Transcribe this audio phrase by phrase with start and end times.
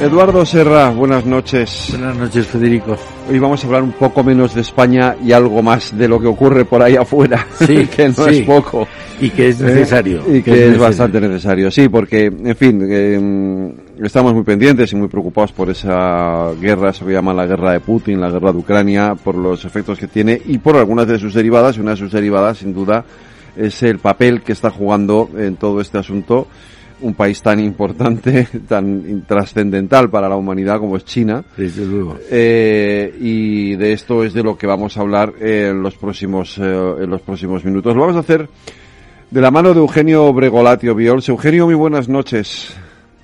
[0.00, 1.88] Eduardo Serra, buenas noches.
[1.90, 2.96] Buenas noches, Federico.
[3.28, 6.28] Hoy vamos a hablar un poco menos de España y algo más de lo que
[6.28, 8.86] ocurre por ahí afuera, sí, que no es poco.
[9.20, 10.22] Y que es necesario.
[10.32, 15.08] y que, es, bastante necesario, sí, porque, en fin, eh, estamos muy pendientes y muy
[15.08, 19.16] preocupados por esa guerra, eso que llaman la guerra de Putin, la guerra de Ucrania,
[19.16, 22.12] por los efectos que tiene y por algunas de sus derivadas, y una de sus
[22.12, 23.04] derivadas, sin duda,
[23.56, 26.46] es el papel que está jugando en todo este asunto
[27.00, 31.44] un país tan importante, tan trascendental para la humanidad como es China.
[31.56, 32.18] Desde luego.
[32.30, 36.62] Eh, y de esto es de lo que vamos a hablar en los próximos, eh,
[36.62, 37.94] en los próximos minutos.
[37.94, 38.48] Lo vamos a hacer
[39.30, 41.28] de la mano de Eugenio Bregolatio Viols.
[41.28, 42.74] Eugenio, muy buenas noches.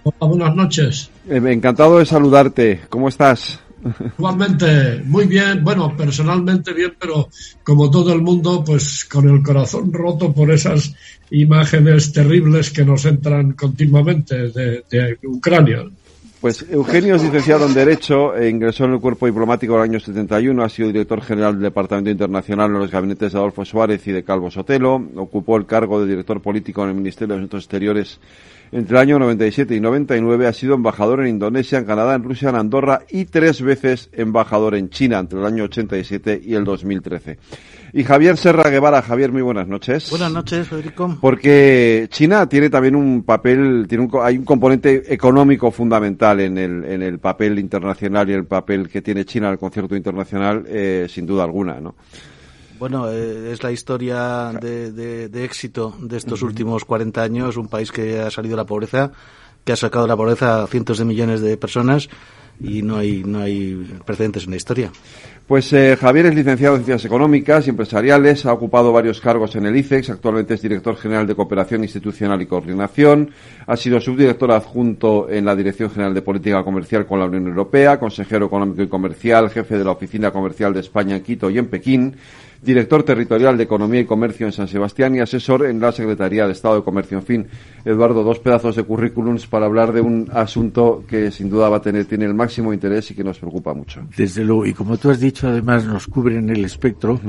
[0.02, 1.10] Hola, buenas noches.
[1.28, 2.82] Eh, encantado de saludarte.
[2.90, 3.60] ¿Cómo estás?
[4.18, 7.28] Igualmente, muy bien, bueno, personalmente bien, pero
[7.62, 10.94] como todo el mundo, pues con el corazón roto por esas
[11.30, 15.84] imágenes terribles que nos entran continuamente de, Ucrania.
[16.40, 20.00] Pues Eugenio es licenciado en Derecho, e ingresó en el cuerpo diplomático en el año
[20.00, 24.12] 71, ha sido director general del Departamento Internacional en los gabinetes de Adolfo Suárez y
[24.12, 28.20] de Calvo Sotelo, ocupó el cargo de director político en el Ministerio de Asuntos Exteriores
[28.72, 32.48] entre el año 97 y 99 ha sido embajador en Indonesia, en Canadá, en Rusia,
[32.48, 37.38] en Andorra y tres veces embajador en China entre el año 87 y el 2013.
[37.92, 39.02] Y Javier Serra Guevara.
[39.02, 40.10] Javier, muy buenas noches.
[40.10, 41.16] Buenas noches, Federico.
[41.20, 46.84] Porque China tiene también un papel, tiene un, hay un componente económico fundamental en el,
[46.84, 51.06] en el papel internacional y el papel que tiene China en el concierto internacional, eh,
[51.08, 51.94] sin duda alguna, ¿no?
[52.78, 58.20] Bueno, eh, es la historia de, éxito de estos últimos 40 años, un país que
[58.20, 59.12] ha salido de la pobreza,
[59.64, 62.08] que ha sacado de la pobreza a cientos de millones de personas
[62.60, 64.90] y no hay, no hay precedentes en la historia.
[65.46, 69.66] Pues eh, Javier es licenciado en Ciencias Económicas y Empresariales, ha ocupado varios cargos en
[69.66, 73.30] el ICEX, actualmente es director general de Cooperación Institucional y Coordinación,
[73.66, 77.98] ha sido subdirector adjunto en la Dirección General de Política Comercial con la Unión Europea,
[78.00, 81.66] consejero económico y comercial, jefe de la Oficina Comercial de España en Quito y en
[81.66, 82.16] Pekín,
[82.64, 86.52] director territorial de Economía y Comercio en San Sebastián y asesor en la Secretaría de
[86.52, 87.18] Estado de Comercio.
[87.18, 87.46] En fin,
[87.84, 91.82] Eduardo, dos pedazos de currículums para hablar de un asunto que sin duda va a
[91.82, 94.02] tener, tiene el máximo interés y que nos preocupa mucho.
[94.16, 97.20] Desde luego, y como tú has dicho, además nos cubren el espectro.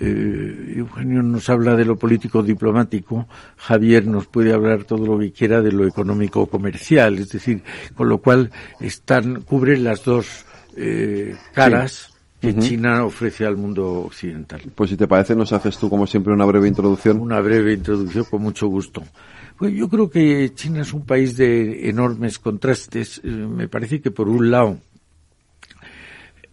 [0.00, 5.32] Eh, Eugenio nos habla de lo político diplomático, Javier nos puede hablar todo lo que
[5.32, 7.62] quiera de lo económico comercial, es decir,
[7.94, 8.50] con lo cual
[8.80, 10.44] están, cubren las dos
[10.76, 12.13] eh, caras
[12.44, 14.60] que China ofrece al mundo occidental.
[14.74, 17.20] Pues si te parece, nos haces tú, como siempre, una breve introducción.
[17.20, 19.02] Una breve introducción, con mucho gusto.
[19.58, 23.20] Pues yo creo que China es un país de enormes contrastes.
[23.24, 24.78] Eh, me parece que, por un lado,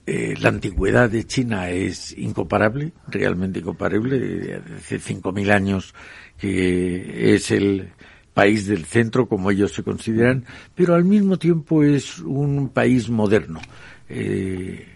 [0.06, 4.62] eh, la antigüedad de China es incomparable, realmente incomparable.
[4.78, 5.94] Hace 5.000 años
[6.38, 7.92] que es el
[8.34, 13.62] país del centro, como ellos se consideran, pero al mismo tiempo es un país moderno.
[14.10, 14.91] Eh,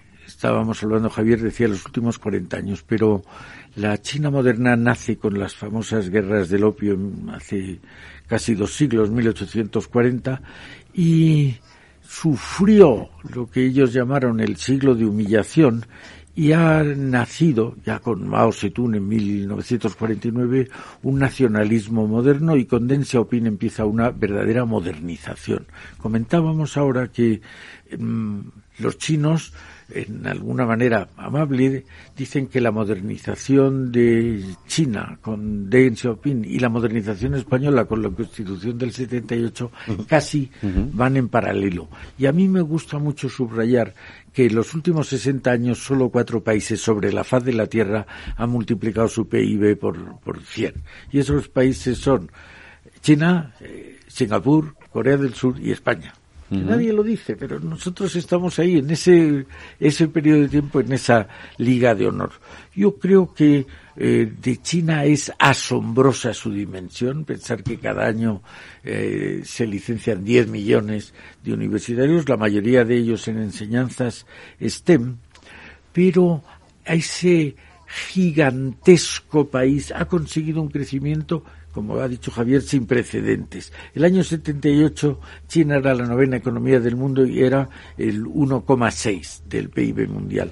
[0.45, 3.23] estábamos hablando, Javier decía los últimos 40 años, pero
[3.77, 6.95] la China moderna nace con las famosas guerras del opio
[7.33, 7.79] hace
[8.27, 10.39] casi dos siglos, 1840,
[10.93, 11.55] y
[12.07, 15.87] sufrió lo que ellos llamaron el siglo de humillación
[16.35, 20.69] y ha nacido, ya con Mao Zedong en 1949,
[21.01, 25.65] un nacionalismo moderno y con Deng Xiaoping empieza una verdadera modernización.
[25.97, 27.41] Comentábamos ahora que
[27.97, 28.39] mm,
[28.77, 29.51] los chinos
[29.89, 31.85] en alguna manera amable,
[32.15, 38.09] dicen que la modernización de China con Deng Xiaoping y la modernización española con la
[38.09, 39.71] Constitución del 78
[40.07, 40.49] casi
[40.93, 41.87] van en paralelo.
[42.17, 43.93] Y a mí me gusta mucho subrayar
[44.33, 48.05] que en los últimos 60 años solo cuatro países sobre la faz de la Tierra
[48.35, 50.73] han multiplicado su PIB por, por 100.
[51.11, 52.31] Y esos países son
[53.01, 56.13] China, eh, Singapur, Corea del Sur y España.
[56.49, 59.45] Nadie lo dice, pero nosotros estamos ahí en ese,
[59.79, 61.27] ese periodo de tiempo, en esa
[61.57, 62.31] liga de honor.
[62.75, 63.65] Yo creo que
[63.97, 68.43] eh, de China es asombrosa su dimensión, pensar que cada año
[68.83, 71.13] eh, se licencian 10 millones
[71.43, 74.27] de universitarios, la mayoría de ellos en enseñanzas
[74.61, 75.17] STEM,
[75.93, 76.43] pero
[76.85, 77.55] ese
[77.95, 83.73] gigantesco país ha conseguido un crecimiento como ha dicho Javier, sin precedentes.
[83.93, 85.19] El año 78
[85.49, 90.51] China era la novena economía del mundo y era el 1,6 del PIB mundial.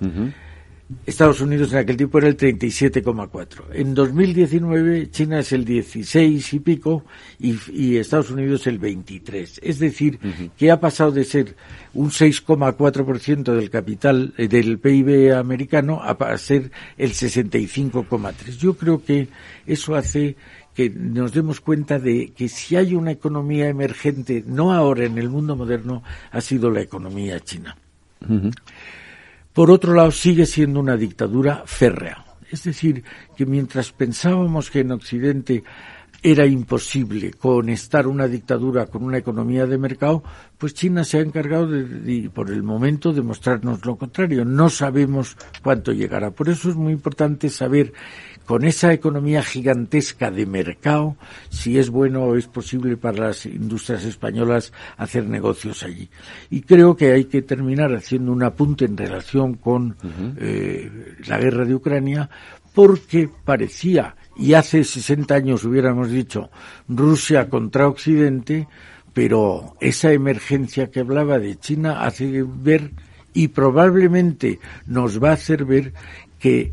[1.05, 3.63] Estados Unidos en aquel tiempo era el 37,4.
[3.73, 7.05] En 2019 China es el 16 y pico
[7.39, 9.61] y, Estados Unidos el 23.
[9.63, 10.19] Es decir,
[10.57, 11.55] que ha pasado de ser
[11.93, 18.57] un 6,4% del capital eh, del PIB americano a ser el 65,3.
[18.57, 19.29] Yo creo que
[19.65, 20.35] eso hace
[20.73, 25.29] que nos demos cuenta de que si hay una economía emergente, no ahora en el
[25.29, 27.77] mundo moderno, ha sido la economía china.
[29.53, 32.25] Por otro lado, sigue siendo una dictadura férrea.
[32.49, 33.03] Es decir,
[33.35, 35.63] que mientras pensábamos que en Occidente
[36.23, 40.23] era imposible conectar una dictadura con una economía de mercado,
[40.57, 44.45] pues China se ha encargado de, por el momento de mostrarnos lo contrario.
[44.45, 46.31] No sabemos cuánto llegará.
[46.31, 47.91] Por eso es muy importante saber
[48.45, 51.15] con esa economía gigantesca de mercado,
[51.49, 56.09] si es bueno o es posible para las industrias españolas hacer negocios allí.
[56.49, 59.95] Y creo que hay que terminar haciendo un apunte en relación con
[60.37, 62.29] eh, la guerra de Ucrania,
[62.73, 66.49] porque parecía y hace 60 años hubiéramos dicho
[66.87, 68.67] Rusia contra Occidente,
[69.13, 72.91] pero esa emergencia que hablaba de China hace ver
[73.33, 75.93] y probablemente nos va a hacer ver
[76.39, 76.71] que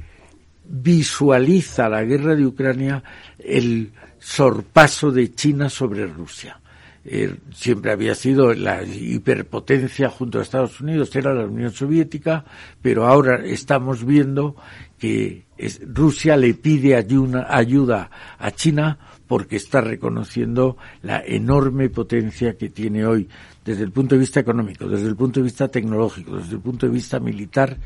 [0.70, 3.02] visualiza la guerra de Ucrania
[3.38, 6.60] el sorpaso de China sobre Rusia.
[7.02, 12.44] Eh, siempre había sido la hiperpotencia junto a Estados Unidos, era la Unión Soviética,
[12.82, 14.54] pero ahora estamos viendo
[14.98, 15.46] que
[15.86, 23.06] Rusia le pide ayuda, ayuda a China porque está reconociendo la enorme potencia que tiene
[23.06, 23.28] hoy
[23.64, 26.86] desde el punto de vista económico, desde el punto de vista tecnológico, desde el punto
[26.86, 27.78] de vista militar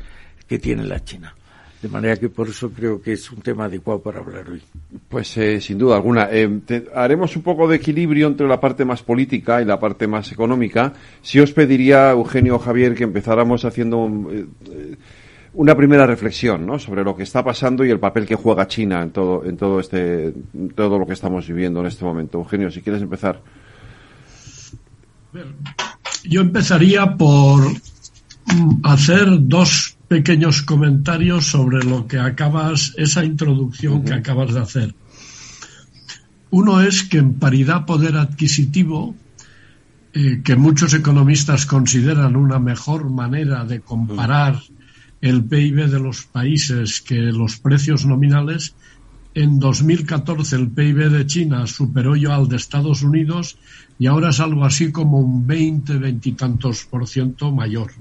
[0.45, 1.33] que tiene la China.
[1.81, 4.61] De manera que por eso creo que es un tema adecuado para hablar hoy.
[5.07, 6.27] Pues eh, sin duda alguna.
[6.31, 6.49] Eh,
[6.95, 10.93] haremos un poco de equilibrio entre la parte más política y la parte más económica.
[11.21, 14.45] Si os pediría, Eugenio Javier, que empezáramos haciendo eh,
[15.55, 16.79] una primera reflexión ¿no?
[16.79, 19.79] sobre lo que está pasando y el papel que juega China en todo, en todo,
[19.79, 20.33] este,
[20.75, 22.39] todo lo que estamos viviendo en este momento.
[22.39, 23.41] Eugenio, si quieres empezar.
[26.23, 34.13] Yo empezaría por mm, hacer dos pequeños comentarios sobre lo que acabas, esa introducción que
[34.13, 34.95] acabas de hacer.
[36.51, 39.15] Uno es que en paridad poder adquisitivo,
[40.13, 44.61] eh, que muchos economistas consideran una mejor manera de comparar
[45.21, 48.75] el PIB de los países que los precios nominales,
[49.33, 53.57] en 2014 el PIB de China superó ya al de Estados Unidos
[53.99, 57.91] y ahora es algo así como un 20, veintitantos por ciento mayor.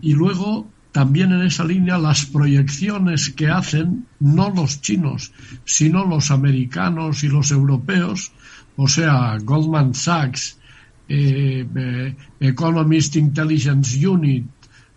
[0.00, 5.32] Y luego también en esa línea las proyecciones que hacen no los chinos,
[5.64, 8.32] sino los americanos y los europeos,
[8.76, 10.58] o sea, Goldman Sachs,
[11.08, 14.46] eh, eh, Economist Intelligence Unit,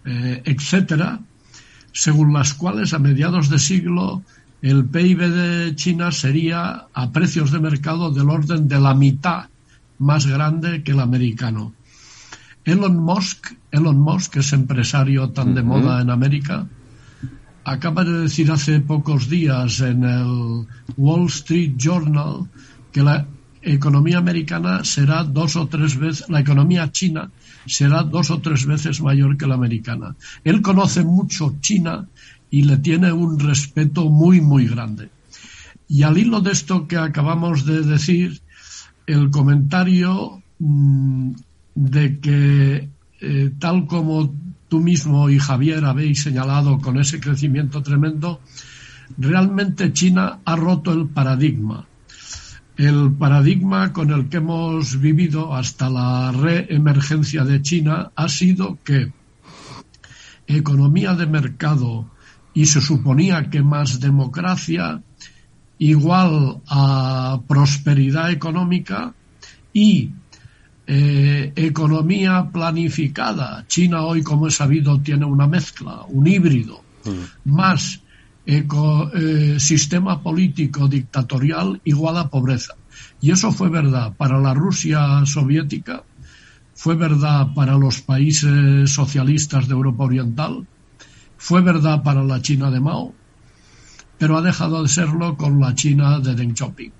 [0.06, 1.20] eh, etcétera,
[1.92, 4.24] según las cuales a mediados de siglo
[4.62, 9.45] el PIB de China sería a precios de mercado del orden de la mitad
[9.98, 11.74] más grande que el americano.
[12.65, 16.68] Elon Musk, Elon Musk, que es empresario tan de moda en América,
[17.63, 22.49] acaba de decir hace pocos días en el Wall Street Journal
[22.91, 23.27] que la
[23.61, 27.31] economía americana será dos o tres veces, la economía china
[27.65, 30.15] será dos o tres veces mayor que la americana.
[30.44, 32.07] Él conoce mucho China
[32.49, 35.09] y le tiene un respeto muy, muy grande.
[35.87, 38.41] Y al hilo de esto que acabamos de decir,
[39.06, 41.31] el comentario mm,
[41.81, 42.90] de que
[43.21, 44.35] eh, tal como
[44.68, 48.40] tú mismo y Javier habéis señalado con ese crecimiento tremendo,
[49.18, 51.88] realmente China ha roto el paradigma.
[52.78, 59.11] El paradigma con el que hemos vivido hasta la reemergencia de China ha sido que
[60.47, 62.09] economía de mercado
[62.54, 65.02] y se suponía que más democracia
[65.80, 69.14] igual a prosperidad económica
[69.73, 70.11] y
[70.88, 73.66] eh, economía planificada.
[73.68, 77.52] China hoy, como he sabido, tiene una mezcla, un híbrido, mm.
[77.52, 78.02] más
[78.45, 82.76] eh, sistema político dictatorial igual a pobreza.
[83.21, 86.04] Y eso fue verdad para la Rusia soviética,
[86.73, 90.66] fue verdad para los países socialistas de Europa Oriental,
[91.38, 93.14] fue verdad para la China de Mao,
[94.18, 96.92] pero ha dejado de serlo con la China de Deng Xiaoping.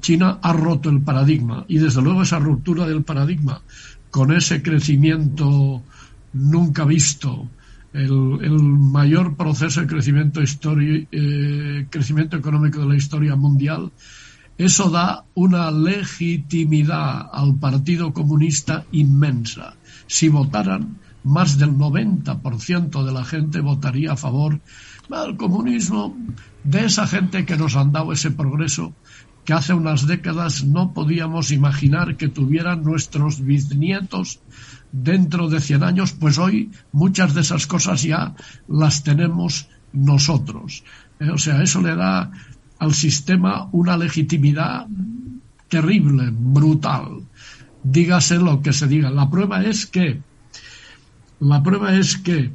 [0.00, 3.60] China ha roto el paradigma y desde luego esa ruptura del paradigma
[4.10, 5.82] con ese crecimiento
[6.32, 7.48] nunca visto,
[7.92, 13.92] el, mayor proceso de crecimiento, eh, crecimiento económico de la historia mundial,
[14.58, 19.74] eso da una legitimidad al Partido Comunista inmensa.
[20.06, 24.60] Si votaran, más del 90% de la gente votaría a favor
[25.08, 26.16] del comunismo,
[26.64, 28.94] de esa gente que nos han dado ese progreso
[29.44, 34.40] que hace unas décadas no podíamos imaginar que tuvieran nuestros bisnietos
[34.92, 38.34] dentro de 100 años, pues hoy muchas de esas cosas ya
[38.68, 40.84] las tenemos nosotros.
[41.18, 42.30] Eh, o sea, eso le da
[42.78, 44.86] al sistema una legitimidad
[45.68, 47.22] terrible, brutal.
[47.82, 49.10] Dígase lo que se diga.
[49.10, 50.20] La prueba es que,
[51.40, 52.52] la prueba es que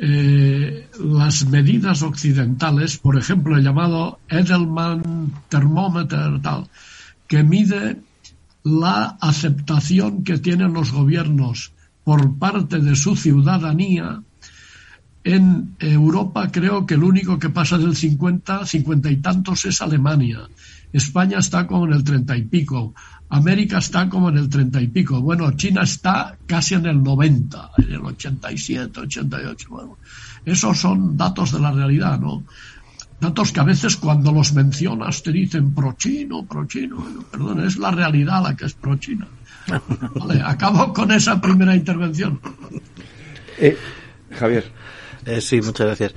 [0.00, 6.68] eh, las medidas occidentales, por ejemplo, el llamado Edelman Thermometer, tal,
[7.28, 7.98] que mide
[8.64, 11.72] la aceptación que tienen los gobiernos
[12.02, 14.22] por parte de su ciudadanía,
[15.24, 20.40] en Europa creo que el único que pasa del 50, 50 y tantos es Alemania.
[20.92, 22.94] España está como en el 30 y pico.
[23.34, 25.20] América está como en el 30 y pico.
[25.20, 29.66] Bueno, China está casi en el 90, en el 87, 88.
[29.68, 29.98] Bueno,
[30.44, 32.44] esos son datos de la realidad, ¿no?
[33.20, 37.04] Datos que a veces cuando los mencionas te dicen pro-chino, pro-chino.
[37.28, 39.26] perdón, es la realidad la que es pro-china.
[40.14, 42.38] Vale, acabo con esa primera intervención.
[43.58, 43.76] Eh,
[44.30, 44.70] Javier.
[45.26, 46.14] Eh, sí, muchas gracias.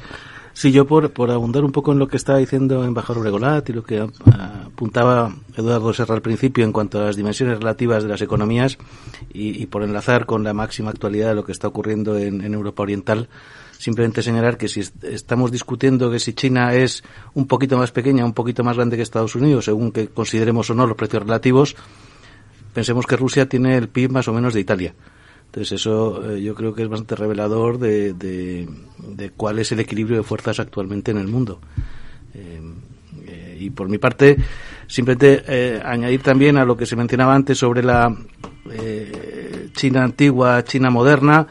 [0.58, 3.74] Sí, yo por, por abundar un poco en lo que estaba diciendo embajador Regolat y
[3.74, 8.24] lo que apuntaba Eduardo Serra al principio en cuanto a las dimensiones relativas de las
[8.24, 8.80] economías
[9.32, 13.30] y, por enlazar con la máxima actualidad de lo que está ocurriendo en, Europa Oriental,
[13.78, 17.04] simplemente señalar que si estamos discutiendo que si China es
[17.36, 20.74] un poquito más pequeña, un poquito más grande que Estados Unidos, según que consideremos o
[20.74, 21.76] no los precios relativos,
[22.74, 24.96] pensemos que Rusia tiene el PIB más o menos de Italia.
[25.48, 30.18] Entonces eso eh, yo creo que es bastante revelador de, de, cuál es el equilibrio
[30.18, 31.60] de fuerzas actualmente en el mundo.
[32.34, 32.62] Eh,
[33.26, 34.38] eh, y por mi parte,
[34.88, 38.16] simplemente añadir también a lo que se mencionaba antes sobre la
[39.74, 41.48] China antigua, China moderna,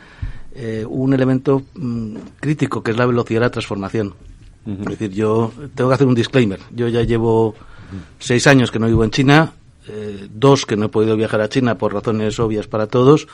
[0.88, 4.14] un elemento mm, crítico que es la velocidad de la transformación.
[4.66, 6.60] Es decir, yo tengo que hacer un disclaimer.
[6.74, 7.54] Yo ya llevo
[8.18, 9.52] seis años que no vivo en China,
[10.30, 13.26] dos que no he podido viajar a China por razones obvias para todos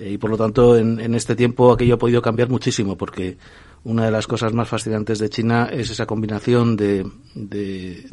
[0.00, 3.36] y por lo tanto en, este tiempo aquello ha podido cambiar muchísimo porque
[3.84, 7.06] una de las cosas más fascinantes de China es esa combinación de,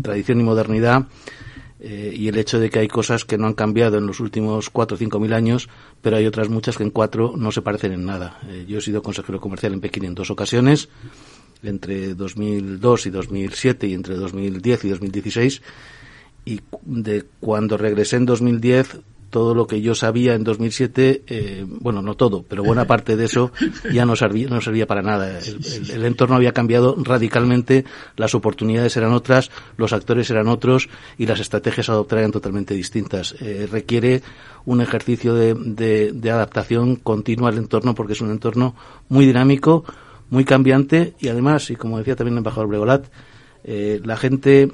[0.02, 1.08] tradición y modernidad
[1.80, 4.70] eh, y el hecho de que hay cosas que no han cambiado en los últimos
[4.70, 5.70] cuatro o cinco mil años,
[6.02, 8.40] pero hay otras muchas que en cuatro no se parecen en nada.
[8.48, 10.90] Eh, yo he sido consejero comercial en Pekín en dos ocasiones,
[11.62, 15.62] entre 2002 y 2007 y entre 2010 y 2016,
[16.46, 18.98] y de cuando regresé en 2010
[19.30, 23.26] todo lo que yo sabía en 2007, eh, bueno, no todo, pero buena parte de
[23.26, 23.52] eso
[23.92, 25.40] ya no servía, no servía para nada.
[25.40, 31.40] El, entorno había cambiado radicalmente, las oportunidades eran otras, los actores eran otros y las
[31.40, 33.36] estrategias a adoptar eran totalmente distintas.
[33.40, 34.22] Eh, requiere
[34.66, 38.76] un ejercicio de, de, adaptación continua al entorno porque es un entorno
[39.08, 39.86] muy dinámico,
[40.30, 43.06] muy cambiante y además, y como decía también el embajador Bregolat,
[43.64, 44.72] eh, la gente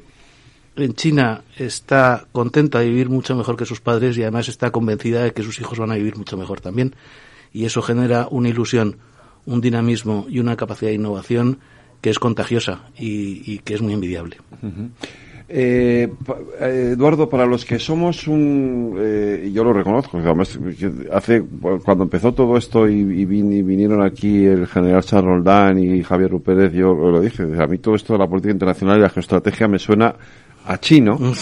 [0.75, 5.23] en China está contenta de vivir mucho mejor que sus padres y además está convencida
[5.23, 6.95] de que sus hijos van a vivir mucho mejor también.
[7.51, 8.97] Y eso genera una ilusión,
[9.45, 11.59] un dinamismo y una capacidad de innovación
[12.01, 14.37] que es contagiosa y, que es muy envidiable.
[15.47, 16.09] Eh,
[16.59, 20.19] Eduardo, para los que somos un, eh, yo lo reconozco,
[21.11, 21.43] hace
[21.83, 26.93] cuando empezó todo esto y, vinieron aquí el general Charles Roldán y Javier Rupérez, yo
[26.93, 30.15] lo dije, a mí todo esto de la política internacional y la geoestrategia me suena
[30.65, 31.19] a chino.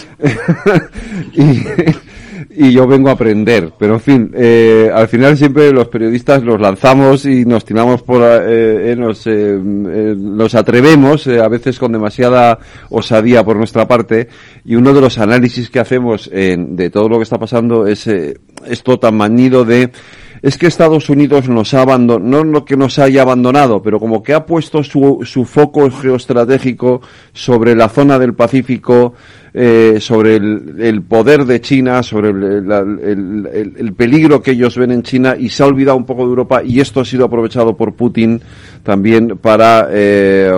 [2.54, 3.72] Y, yo vengo a aprender.
[3.80, 8.22] Pero en fin, eh, al final siempre los periodistas los lanzamos y nos tiramos por,
[8.22, 12.60] eh, eh, nos, nos atrevemos, a veces con demasiada
[12.90, 14.28] osadía por nuestra parte,
[14.66, 19.00] y uno de los análisis que hacemos de todo lo que está pasando es esto
[19.00, 19.92] tan manido de
[20.42, 24.24] es que Estados Unidos nos ha abandonado, no lo que nos haya abandonado, pero como
[24.24, 29.14] que ha puesto su, su foco geoestratégico sobre la zona del Pacífico,
[29.54, 35.50] eh, sobre el, poder de China, sobre el, peligro que ellos ven en China y
[35.50, 38.42] se ha olvidado un poco de Europa y esto ha sido aprovechado por Putin
[38.82, 40.52] también para eh,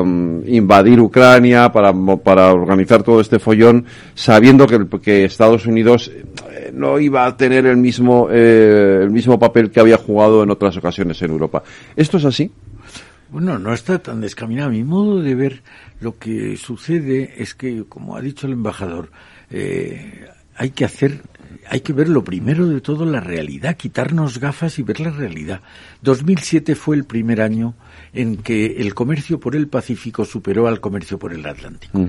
[0.46, 1.92] invadir Ucrania, para,
[2.24, 6.12] para organizar todo este follón, sabiendo que, que Estados Unidos
[6.74, 11.22] no iba a tener el mismo, el mismo papel que había jugado en otras ocasiones
[11.22, 11.64] en Europa.
[11.96, 12.52] ¿Esto es así?
[13.34, 14.70] Bueno, no está tan descaminado.
[14.70, 15.64] Mi modo de ver
[16.02, 19.10] lo que sucede es que, como ha dicho el embajador,
[19.50, 21.22] eh, hay que hacer,
[21.68, 25.62] hay que ver lo primero de todo la realidad, quitarnos gafas y ver la realidad.
[26.04, 27.74] 2007 fue el primer año
[28.14, 32.00] en que el comercio por el Pacífico superó al comercio por el Atlántico.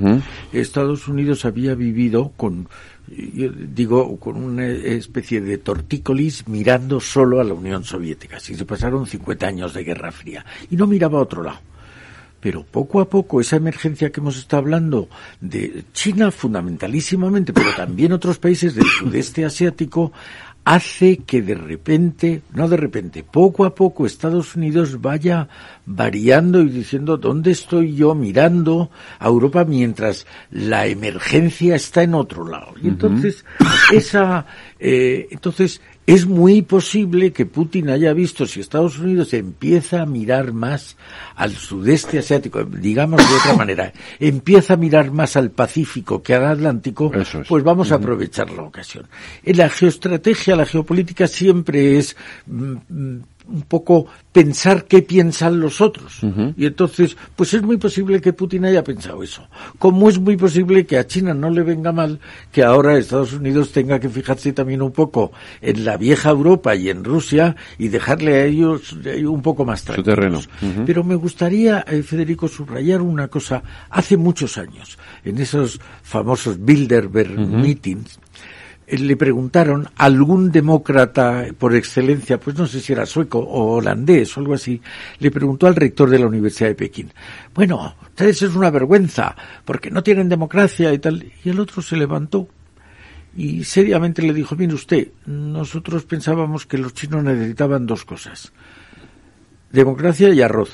[0.52, 2.68] Estados Unidos había vivido con,
[3.06, 8.40] digo, con una especie de tortícolis mirando solo a la Unión Soviética.
[8.40, 11.61] Si se pasaron 50 años de Guerra Fría y no miraba a otro lado.
[12.40, 15.08] Pero poco a poco esa emergencia que hemos estado hablando
[15.40, 20.12] de China fundamentalísimamente, pero también otros países del sudeste asiático,
[20.64, 25.49] hace que de repente, no de repente, poco a poco Estados Unidos vaya
[25.85, 32.49] variando y diciendo dónde estoy yo mirando a Europa mientras la emergencia está en otro
[32.49, 32.75] lado.
[32.83, 33.44] Y entonces,
[33.92, 34.47] esa,
[34.78, 40.52] eh, entonces, es muy posible que Putin haya visto si Estados Unidos empieza a mirar
[40.52, 40.96] más
[41.34, 46.44] al sudeste asiático, digamos de otra manera, empieza a mirar más al Pacífico que al
[46.44, 47.11] Atlántico,
[47.49, 49.06] pues vamos a aprovechar la ocasión.
[49.42, 55.80] En la geoestrategia, la geopolítica siempre es mm, mm, un poco pensar qué piensan los
[55.80, 56.20] otros.
[56.56, 59.46] Y entonces, pues es muy posible que Putin haya pensado eso.
[59.78, 62.18] Como es muy posible que a China no le venga mal
[62.50, 66.88] que ahora Estados Unidos tenga que fijarse también un poco en la vieja Europa y
[66.88, 70.04] en Rusia y dejarle a ellos un poco más tranquilos.
[70.04, 70.40] terreno.
[70.86, 73.62] Pero me gustaría, eh, Federico, subrayar una cosa.
[73.90, 78.23] Hace muchos años, en esos famosos Bilderberg meetings, eh,
[78.86, 84.36] le preguntaron a algún demócrata por excelencia, pues no sé si era sueco o holandés
[84.36, 84.80] o algo así,
[85.18, 87.12] le preguntó al rector de la Universidad de Pekín,
[87.54, 91.24] bueno, ustedes es una vergüenza porque no tienen democracia y tal.
[91.44, 92.48] Y el otro se levantó
[93.36, 98.52] y seriamente le dijo, mire usted, nosotros pensábamos que los chinos necesitaban dos cosas,
[99.72, 100.70] democracia y arroz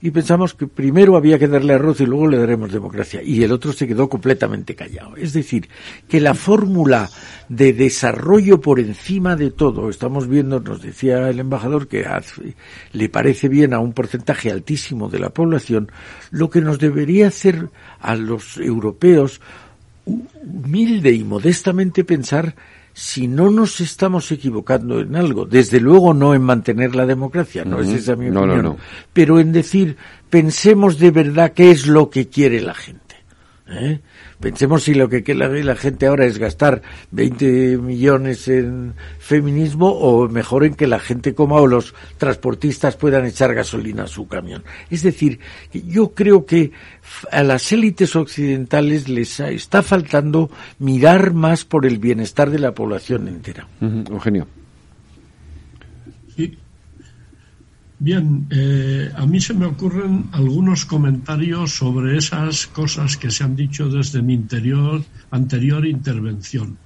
[0.00, 3.22] y pensamos que primero había que darle arroz y luego le daremos democracia.
[3.22, 5.16] Y el otro se quedó completamente callado.
[5.16, 5.68] Es decir,
[6.08, 7.08] que la fórmula
[7.48, 12.06] de desarrollo por encima de todo, estamos viendo, nos decía el embajador, que
[12.92, 15.90] le parece bien a un porcentaje altísimo de la población,
[16.30, 19.40] lo que nos debería hacer a los europeos
[20.04, 22.54] humilde y modestamente pensar
[22.98, 27.78] si no nos estamos equivocando en algo, desde luego no en mantener la democracia, no
[27.78, 28.78] es esa mi opinión,
[29.12, 29.98] pero en decir,
[30.30, 33.05] pensemos de verdad qué es lo que quiere la gente.
[33.68, 34.00] ¿Eh?
[34.40, 40.28] Pensemos si lo que quiere la, gente ahora es gastar 20 millones en feminismo o
[40.28, 44.62] mejor en que la gente coma o los transportistas puedan echar gasolina a su camión.
[44.90, 45.40] Es decir,
[45.72, 46.72] yo creo que
[47.30, 53.28] a las élites occidentales les está faltando mirar más por el bienestar de la población
[53.28, 53.66] entera.
[53.80, 54.46] Eugenio.
[57.98, 63.56] Bien, eh, a mí se me ocurren algunos comentarios sobre esas cosas que se han
[63.56, 66.76] dicho desde mi interior, anterior intervención.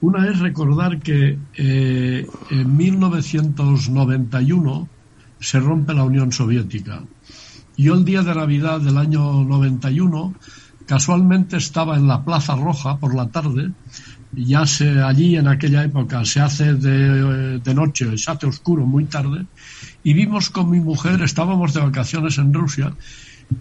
[0.00, 4.88] Una es recordar que eh, en 1991
[5.40, 7.02] se rompe la Unión Soviética.
[7.76, 10.32] Yo el día de Navidad del año 91
[10.86, 13.72] casualmente estaba en la Plaza Roja por la tarde
[14.32, 19.04] ya se allí en aquella época se hace de, de, noche, se hace oscuro muy
[19.04, 19.46] tarde,
[20.02, 22.94] y vimos con mi mujer, estábamos de vacaciones en Rusia,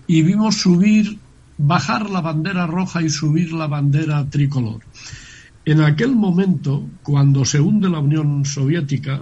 [0.06, 1.18] y vimos subir,
[1.58, 4.82] bajar la bandera roja y subir la bandera tricolor.
[5.66, 9.22] En aquel momento, cuando se hunde la Unión Soviética,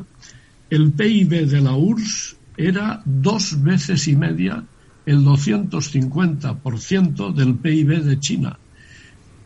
[0.69, 4.63] el PIB de la URSS era dos veces y media
[5.05, 8.59] el 250% del PIB de China.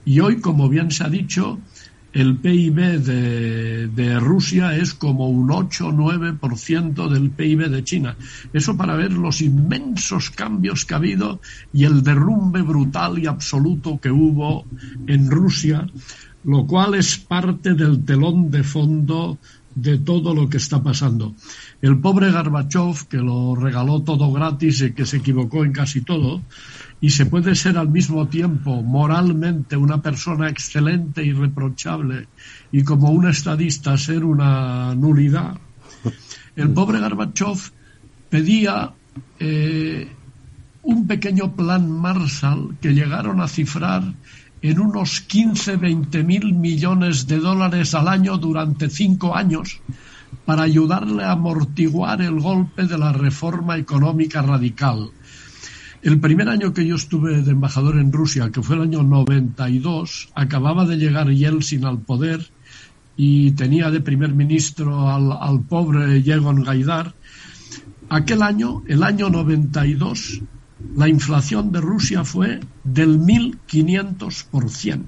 [0.05, 1.59] Y hoy, como bien se ha dicho,
[2.13, 8.15] el PIB de, Rusia es como un 8 o 9% del PIB de China.
[8.51, 11.39] Eso para ver los inmensos cambios que ha habido
[11.71, 14.65] y el derrumbe brutal y absoluto que hubo
[15.07, 15.87] en Rusia,
[16.43, 19.37] lo cual es parte del telón de fondo
[19.75, 21.35] de todo lo que está pasando.
[21.81, 26.41] El pobre Gorbachev, que lo regaló todo gratis y que se equivocó en casi todo,
[26.99, 32.27] y se puede ser al mismo tiempo moralmente una persona excelente, irreprochable
[32.73, 35.57] y como un estadista ser una nulidad.
[36.57, 37.71] El pobre Gorbachev
[38.29, 38.91] pedía
[39.39, 40.09] eh,
[40.83, 44.03] un pequeño plan Marshall que llegaron a cifrar
[44.61, 49.79] en unos 15, 20 mil millones de dólares al año durante cinco años
[50.45, 55.11] para ayudarle a amortiguar el golpe de la reforma económica radical
[56.01, 60.29] el primer año que yo estuve de embajador en Rusia, que fue el año 92,
[60.33, 62.49] acababa de llegar Yeltsin al poder
[63.17, 67.13] y tenía de primer ministro al, pobre Yegon Gaidar,
[68.07, 70.41] aquel año, el año 92,
[70.95, 75.03] la inflación de Rusia fue del 1500%.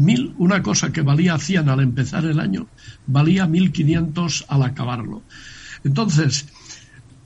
[0.00, 2.68] Mil, una cosa que valía 100 al empezar el año,
[3.06, 5.22] valía 1500 al acabarlo.
[5.84, 6.46] Entonces,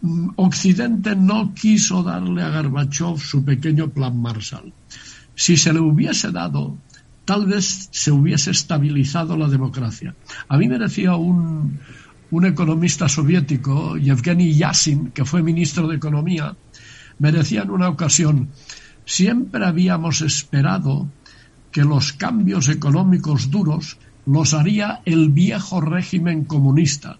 [0.03, 4.73] mm, Occidente no quiso darle a Gorbachev su pequeño plan Marshall.
[5.37, 6.77] Si se le hubiese dado,
[7.25, 10.17] tal vez se hubiese estabilizado la democracia.
[10.49, 11.79] A mí me decía un,
[12.33, 16.57] un economista soviético, Yevgeny Yasin, que fue ministro de Economía,
[17.21, 18.49] me decía en una ocasión,
[19.05, 21.09] siempre habíamos esperado
[21.75, 27.19] que los cambios económicos duros los haría el viejo régimen comunista.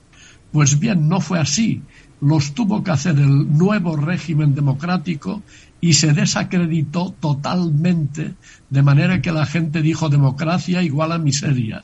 [0.53, 1.83] Pues bien, no fue así.
[2.21, 5.43] Los tuvo que hacer el nuevo régimen democrático
[5.81, 8.37] y se desacreditó totalmente,
[8.71, 11.83] de manera que la gente dijo democracia igual a miseria.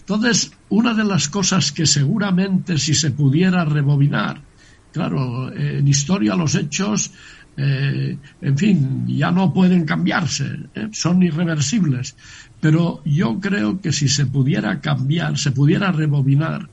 [0.00, 4.42] Entonces, una de las cosas que seguramente si se pudiera rebobinar,
[4.92, 7.12] claro, en historia los hechos
[7.62, 12.16] eh, en fin, ya no pueden cambiarse, eh, son irreversibles.
[12.58, 16.70] Pero yo creo que si se pudiera cambiar, se pudiera rebobinar,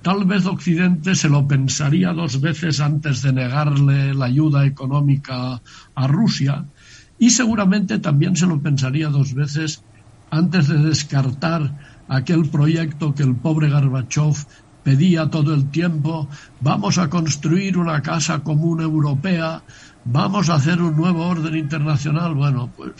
[0.00, 5.60] tal vez Occidente se lo pensaría dos veces antes de negarle la ayuda económica
[5.94, 6.64] a Rusia
[7.18, 9.84] y seguramente también se lo pensaría dos veces
[10.30, 14.36] antes de descartar aquel proyecto que el pobre Gorbachev
[14.84, 16.28] pedía todo el tiempo,
[16.60, 19.62] vamos a construir una casa común europea
[20.04, 22.34] vamos a hacer un nuevo orden internacional.
[22.34, 22.92] Bueno, pues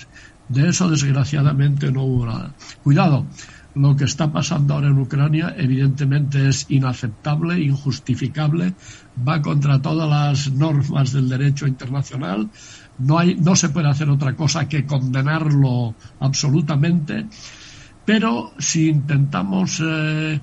[0.49, 2.55] de eso desgraciadamente no hubo nada.
[2.83, 3.27] Cuidado,
[3.75, 8.75] lo que está pasando ahora en Ucrania evidentemente es inaceptable, injustificable,
[9.27, 12.49] va contra todas las normas del derecho internacional.
[12.99, 17.27] No, hay, no se puede hacer otra cosa que condenarlo absolutamente,
[18.05, 20.40] pero si intentamos eh,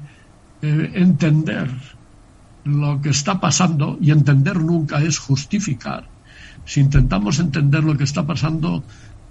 [0.61, 1.69] eh, entender
[2.63, 6.07] lo que está pasando, y entender nunca es justificar,
[6.65, 8.83] si intentamos entender lo que está pasando,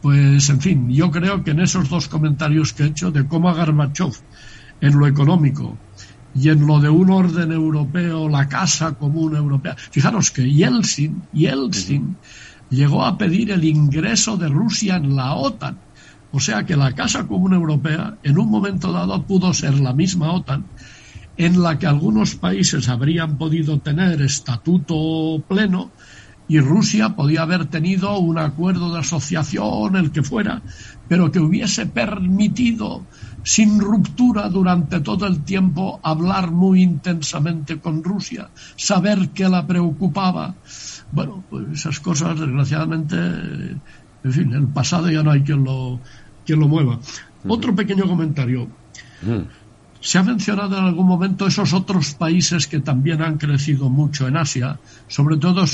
[0.03, 3.49] pues en fin, yo creo que en esos dos comentarios que he hecho de cómo
[3.49, 4.13] a Gorbachev
[4.81, 5.77] en lo económico
[6.35, 12.17] y en lo de un orden europeo, la casa común europea, fijaros que Yeltsin, Yeltsin
[12.71, 15.77] llegó a pedir el ingreso de Rusia en la OTAN.
[16.33, 20.33] O sea que la Casa Común Europea en un momento dado pudo ser la misma
[20.33, 20.65] OTAN
[21.41, 25.91] en la que algunos países habrían podido tener estatuto pleno
[26.49, 30.61] y Rusia podía haber tenido un acuerdo de asociación, el que fuera,
[31.09, 33.07] pero que hubiese permitido
[33.43, 40.57] sin ruptura durante todo el tiempo hablar muy intensamente con Rusia, saber qué la preocupaba.
[41.11, 46.01] Bueno, pues esas cosas, desgraciadamente, en fin, el pasado ya no hay quien lo,
[46.45, 47.01] quien lo mueva.
[47.49, 48.69] Otro pequeño comentario.
[50.01, 54.37] Se ha mencionado en algún momento esos otros países que también han crecido mucho en
[54.37, 55.65] Asia, sobre todo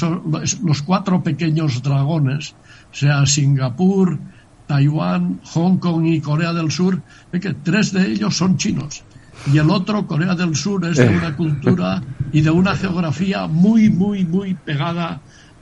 [0.64, 2.54] los cuatro pequeños dragones,
[2.90, 4.18] sea Singapur,
[4.66, 9.04] Taiwán, Hong Kong y Corea del Sur, que tres de ellos son chinos.
[9.52, 13.90] Y el otro, Corea del Sur, es de una cultura y de una geografía muy,
[13.90, 15.20] muy, muy pegada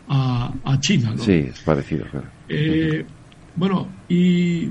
[0.09, 1.13] a, China.
[1.19, 2.27] Sí, es parecido, claro.
[2.49, 3.05] Eh,
[3.57, 4.71] bueno, y,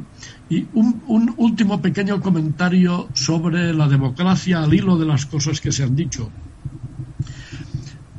[0.73, 5.95] un, último pequeño comentario sobre la democracia al hilo de las cosas que se han
[5.95, 6.29] dicho.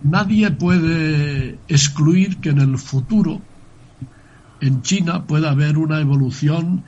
[0.03, 3.41] Nadie puede excluir que en el futuro
[4.61, 6.85] en China pueda haber una evolución,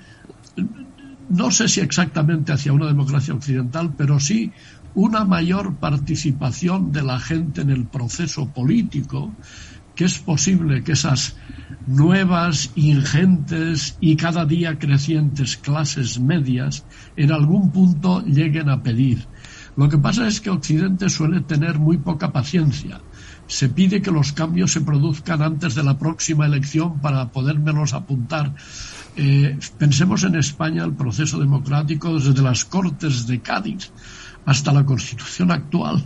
[1.29, 4.53] no sé si exactamente hacia una democracia occidental, pero sí
[4.95, 9.35] una mayor participación de la gente en el proceso político,
[9.97, 11.37] que es posible que esas
[11.87, 16.85] nuevas, ingentes y cada día crecientes clases medias
[17.17, 19.27] en algún punto lleguen a pedir.
[19.77, 23.01] Lo que pasa es que Occidente suele tener muy poca paciencia.
[23.47, 28.55] Se pide que los cambios se produzcan antes de la próxima elección para podérmelos apuntar.
[29.17, 33.93] Eh, pensemos en España el proceso democrático desde las Cortes de Cádiz
[34.47, 36.05] hasta la Constitución actual,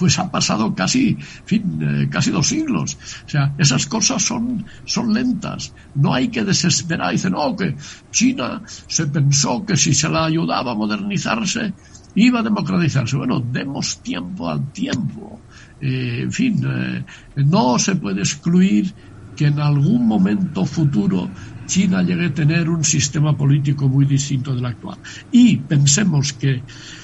[0.00, 1.18] pues ha pasado casi,
[1.50, 2.96] eh, casi dos siglos.
[3.26, 5.74] O sea, esas cosas son, son lentas.
[5.94, 7.12] No hay que desesperar.
[7.12, 7.76] Dicen, no, que
[8.10, 11.74] China se pensó que si se la ayudaba a modernizarse,
[12.14, 13.14] iba a democratizarse.
[13.14, 15.42] Bueno, demos tiempo al tiempo.
[15.82, 17.04] Eh, en fin, eh,
[17.36, 18.94] no se puede excluir
[19.36, 21.28] que en algún momento futuro
[21.66, 24.96] China llegue a tener un sistema político muy distinto del actual.
[25.30, 26.62] Y pensemos que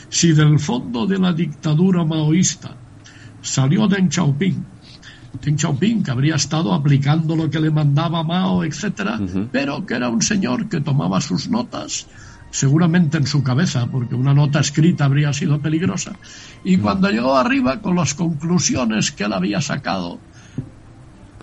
[0.08, 2.85] si del fondo de la dictadura maoísta
[3.46, 4.64] salió Deng Xiaoping,
[5.42, 9.20] Deng Xiaoping que habría estado aplicando lo que le mandaba Mao, etcétera,
[9.52, 12.06] pero que era un señor que tomaba sus notas,
[12.50, 16.16] seguramente en su cabeza, porque una nota escrita habría sido peligrosa.
[16.64, 20.18] Y cuando llegó arriba con las conclusiones que él había sacado,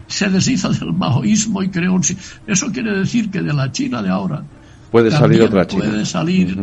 [0.08, 2.04] se deshizo del maoísmo y creó un...
[2.46, 4.44] Eso quiere decir que de la China de ahora
[4.94, 5.86] puede salir otra China.
[5.86, 6.56] Puede salir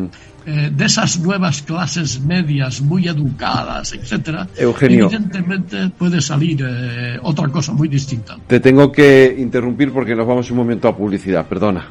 [0.47, 4.47] eh, de esas nuevas clases medias muy educadas, etcétera.
[4.57, 8.39] Eugenio, evidentemente puede salir eh, otra cosa muy distinta.
[8.47, 11.45] Te tengo que interrumpir porque nos vamos un momento a publicidad.
[11.45, 11.91] Perdona.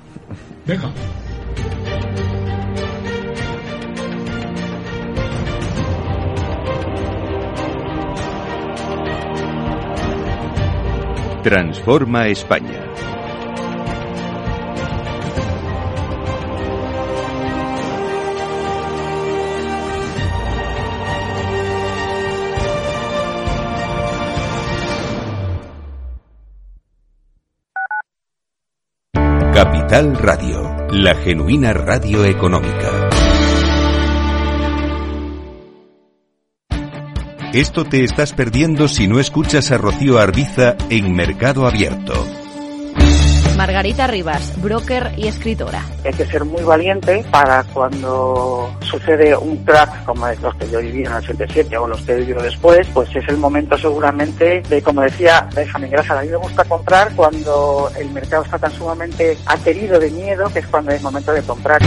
[0.66, 0.90] Venga.
[11.44, 12.79] Transforma España.
[29.90, 33.10] Capital Radio, la genuina radio económica.
[37.54, 42.39] Esto te estás perdiendo si no escuchas a Rocío Arbiza en Mercado Abierto.
[43.60, 45.84] Margarita Rivas, broker y escritora.
[46.06, 51.02] Hay que ser muy valiente para cuando sucede un crack como los que yo viví
[51.02, 54.82] en el 87 o los que he vivido después, pues es el momento seguramente de,
[54.82, 59.38] como decía Benjamin Graham, a mí me gusta comprar cuando el mercado está tan sumamente
[59.46, 61.82] aterido de miedo que es cuando es momento de comprar.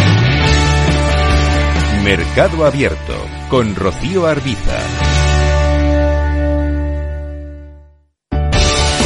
[2.04, 3.14] Mercado Abierto
[3.48, 5.11] con Rocío Arbiza.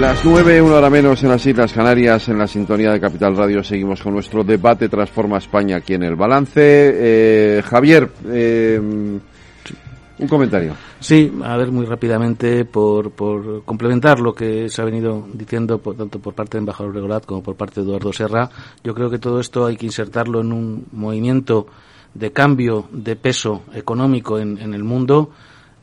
[0.00, 3.62] Las nueve, una hora menos en las Islas Canarias, en la sintonía de Capital Radio,
[3.62, 6.60] seguimos con nuestro debate Transforma España aquí en el balance.
[6.60, 10.74] Eh, Javier, eh, un comentario.
[11.00, 16.18] Sí, a ver, muy rápidamente, por, por complementar lo que se ha venido diciendo tanto
[16.18, 18.50] por parte de embajador Regolat como por parte de Eduardo Serra,
[18.82, 21.66] yo creo que todo esto hay que insertarlo en un movimiento
[22.12, 25.30] de cambio de peso económico en, en el mundo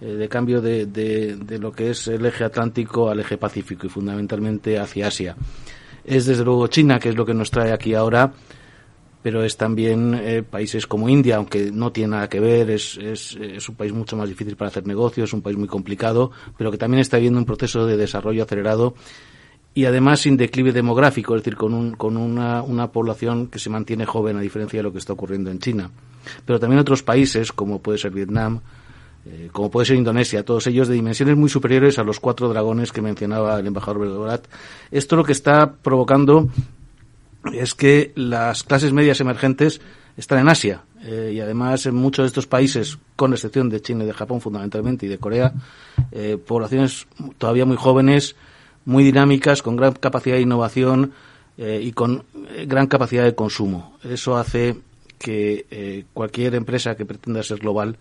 [0.02, 3.90] eh, de cambio de, de, lo que es el eje atlántico al eje pacífico y
[3.90, 5.36] fundamentalmente hacia Asia.
[6.04, 8.34] Es desde luego China, que es lo que nos trae aquí ahora,
[9.22, 13.38] pero es también eh, países como India, aunque no tiene nada que ver, es, es,
[13.40, 16.72] es, un país mucho más difícil para hacer negocios, es un país muy complicado, pero
[16.72, 18.96] que también está viendo un proceso de desarrollo acelerado
[19.74, 23.70] y además sin declive demográfico, es decir, con, un, con una, una población que se
[23.70, 25.92] mantiene joven a diferencia de lo que está ocurriendo en China.
[26.46, 28.60] Pero también otros países, como puede ser Vietnam,
[29.23, 32.91] eh, como puede ser Indonesia, todos ellos de dimensiones muy superiores a los cuatro dragones
[32.91, 34.41] que mencionaba el embajador Belgrad.
[34.89, 36.49] Esto lo que está provocando
[37.53, 39.79] es que las clases medias emergentes
[40.17, 44.03] están en Asia eh, y además en muchos de estos países, con excepción de China
[44.03, 45.53] y de Japón fundamentalmente y de Corea,
[46.12, 47.05] eh, poblaciones
[47.38, 48.36] todavía muy jóvenes,
[48.86, 51.13] muy dinámicas, con gran capacidad de innovación
[51.57, 52.23] y con
[52.65, 53.95] gran capacidad de consumo.
[54.03, 54.77] Eso hace
[55.19, 57.97] que cualquier empresa que pretenda ser global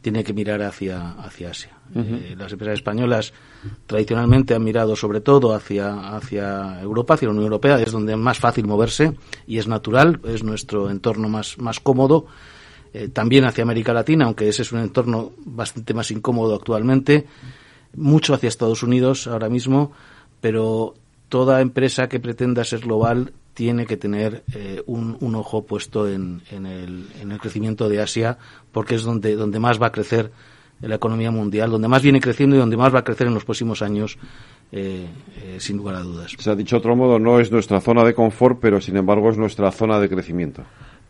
[0.00, 1.76] tiene que mirar hacia, hacia Asia.
[1.94, 3.34] Eh, las empresas españolas
[3.86, 8.18] tradicionalmente han mirado sobre todo hacia, hacia Europa, hacia la Unión Europea, es donde es
[8.18, 9.12] más fácil moverse
[9.46, 12.26] y es natural, es nuestro entorno más, más cómodo.
[12.94, 17.26] Eh, también hacia América Latina, aunque ese es un entorno bastante más incómodo actualmente.
[17.94, 19.92] Mucho hacia Estados Unidos ahora mismo,
[20.40, 20.94] pero
[21.28, 26.42] toda empresa que pretenda ser global tiene que tener eh, un, un, ojo puesto en,
[26.50, 28.38] en, el, en, el, crecimiento de Asia,
[28.72, 30.30] porque es donde, donde más va a crecer
[30.80, 33.44] la economía mundial, donde más viene creciendo y donde más va a crecer en los
[33.44, 34.18] próximos años,
[34.72, 36.32] eh, eh, sin lugar a dudas.
[36.38, 39.38] Se ha dicho otro modo, no es nuestra zona de confort, pero sin embargo es
[39.38, 40.64] nuestra zona de crecimiento.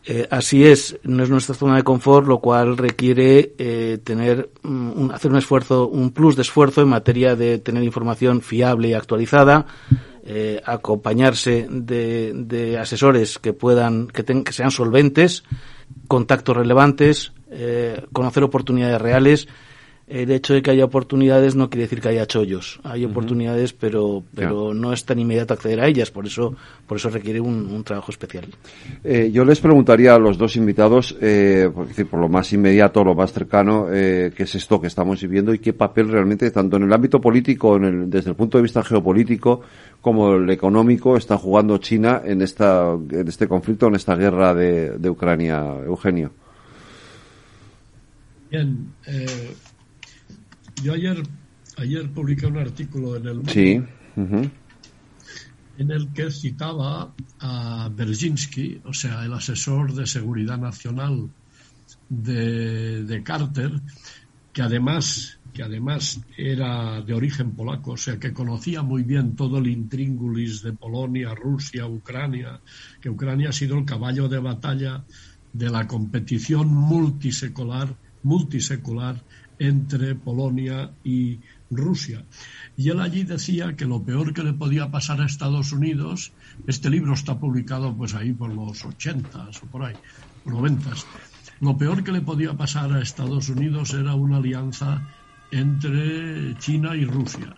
[0.05, 5.01] Eh, así es, no es nuestra zona de confort, lo cual requiere eh, tener mm,
[5.01, 8.95] un, hacer un esfuerzo, un plus de esfuerzo en materia de tener información fiable y
[8.95, 9.67] actualizada,
[10.25, 15.43] eh, acompañarse de, de, asesores que puedan, que, ten, que, sean solventes,
[16.07, 19.49] contactos relevantes, eh, conocer oportunidades reales.
[20.13, 22.81] El hecho de que haya oportunidades no quiere decir que haya chollos.
[22.85, 26.11] Hay oportunidades, pero pero no es tan inmediato acceder a ellas.
[26.11, 26.55] Por eso
[26.87, 28.45] por eso requiere un, trabajo especial.
[29.03, 33.03] Eh, yo les preguntaría a los dos invitados, eh, por, decir, por lo más inmediato,
[33.03, 36.77] lo más cercano, eh, qué es esto que estamos viviendo y qué papel realmente, tanto
[36.77, 39.63] en el ámbito político, en el, desde el punto de vista geopolítico,
[40.03, 44.99] como el económico, está jugando China en esta en este conflicto, en esta guerra de,
[44.99, 46.33] de Ucrania, Eugenio.
[48.53, 49.55] Bien, eh,
[50.83, 51.23] yo ayer,
[51.77, 53.83] ayer publiqué un artículo en el sí.
[54.17, 61.31] en el que citaba a Berzinski, o sea, el asesor de seguridad nacional
[62.09, 63.73] de, de Carter,
[64.53, 69.59] que además que además era de origen polaco, o sea, que conocía muy bien todo
[69.59, 72.61] el intríngulis de Polonia, Rusia, Ucrania,
[73.01, 75.05] que Ucrania ha sido el caballo de batalla
[75.53, 79.23] de la competición multisecular, multisecular
[79.63, 81.39] entre Polonia y
[81.71, 82.25] Rusia.
[82.77, 86.33] Y él allí decía que lo peor que le podía pasar a Estados Unidos,
[86.67, 89.95] este libro está publicado pues ahí por los ochentas o por ahí,
[90.45, 91.07] noventas,
[91.61, 95.09] lo peor que le podía pasar a Estados Unidos era una alianza
[95.53, 97.55] entre China y Rusia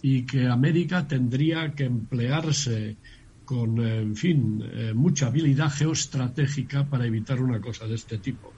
[0.00, 2.96] y que América tendría que emplearse
[3.44, 8.52] con, en fin, eh, mucha habilidad geoestratégica para evitar una cosa de este tipo.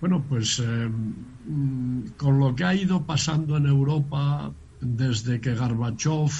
[0.00, 6.30] Bueno, pues eh, mm, con lo que ha ido pasando en Europa desde que Gorbachev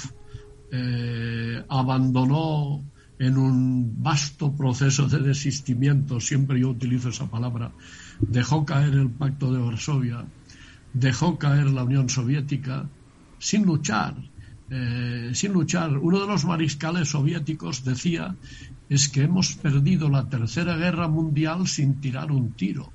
[0.71, 2.83] eh, abandonó
[3.17, 7.71] en un vasto proceso de desistimiento, siempre yo utilizo esa palabra,
[8.19, 10.25] dejó caer el pacto de Varsovia,
[10.93, 12.89] dejó caer la Unión Soviética
[13.39, 14.15] sin luchar,
[14.69, 15.97] eh, sin luchar.
[15.97, 18.35] Uno de los mariscales soviéticos decía
[18.89, 22.94] es que hemos perdido la tercera guerra mundial sin tirar un tiro.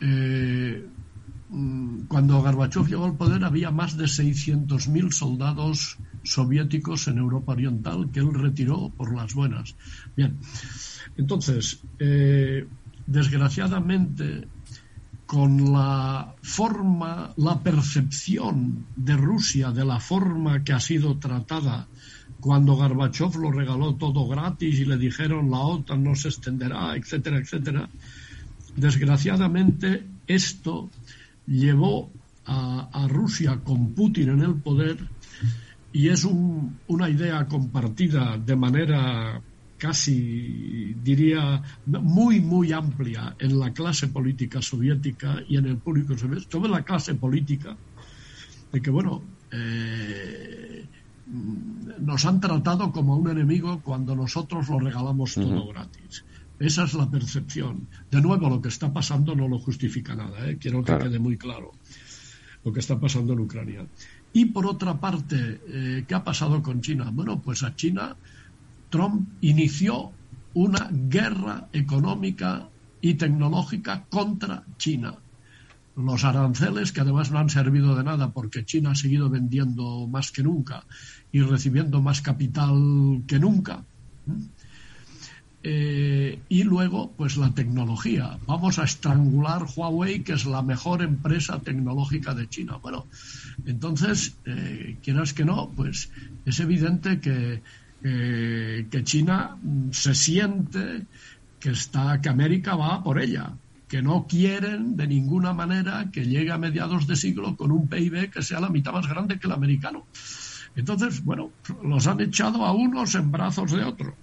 [0.00, 0.86] Eh,
[1.50, 8.10] mm, cuando Gorbachev llegó al poder había más de 600.000 soldados soviéticos en Europa Oriental
[8.12, 9.74] que él retiró por las buenas.
[10.16, 10.38] Bien,
[11.16, 12.66] entonces, eh,
[13.06, 14.46] desgraciadamente,
[15.26, 21.86] con la forma, la percepción de Rusia de la forma que ha sido tratada
[22.40, 27.38] cuando Gorbachev lo regaló todo gratis y le dijeron la OTAN no se extenderá, etcétera,
[27.38, 27.88] etcétera,
[28.80, 30.88] Desgraciadamente, esto
[31.46, 32.10] llevó
[32.46, 34.96] a, Rusia con Putin en el poder
[35.92, 39.40] y es una idea compartida de manera
[39.76, 46.48] casi, diría, muy, muy amplia en la clase política soviética y en el público soviético,
[46.48, 47.76] toda la clase política,
[48.72, 50.86] de que, bueno, eh,
[52.00, 56.24] nos han tratado como un enemigo cuando nosotros lo regalamos todo gratis.
[56.60, 57.88] Esa es la percepción.
[58.10, 60.58] De nuevo, lo que está pasando no lo justifica nada, ¿eh?
[60.60, 61.72] quiero que quede muy claro
[62.64, 63.86] lo que está pasando en Ucrania.
[64.32, 67.10] Y por otra parte, eh, ¿qué ha pasado con China?
[67.12, 68.16] Bueno, pues a China
[68.90, 70.12] Trump inició
[70.54, 72.68] una guerra económica
[73.00, 75.14] y tecnológica contra China.
[75.96, 80.30] Los aranceles, que además no han servido de nada porque China ha seguido vendiendo más
[80.32, 80.84] que nunca
[81.32, 83.84] y recibiendo más capital que nunca.
[85.62, 88.38] Eh, y luego, pues la tecnología.
[88.46, 92.76] Vamos a estrangular Huawei, que es la mejor empresa tecnológica de China.
[92.80, 93.06] Bueno,
[93.66, 96.10] entonces, eh, quieras que no, pues
[96.46, 97.62] es evidente que,
[98.02, 99.56] eh, que China
[99.90, 101.06] se siente
[101.58, 103.52] que está, que América va por ella,
[103.86, 108.30] que no quieren de ninguna manera que llegue a mediados de siglo con un PIB
[108.30, 110.06] que sea la mitad más grande que el americano.
[110.74, 111.50] Entonces, bueno,
[111.84, 114.14] los han echado a unos en brazos de otros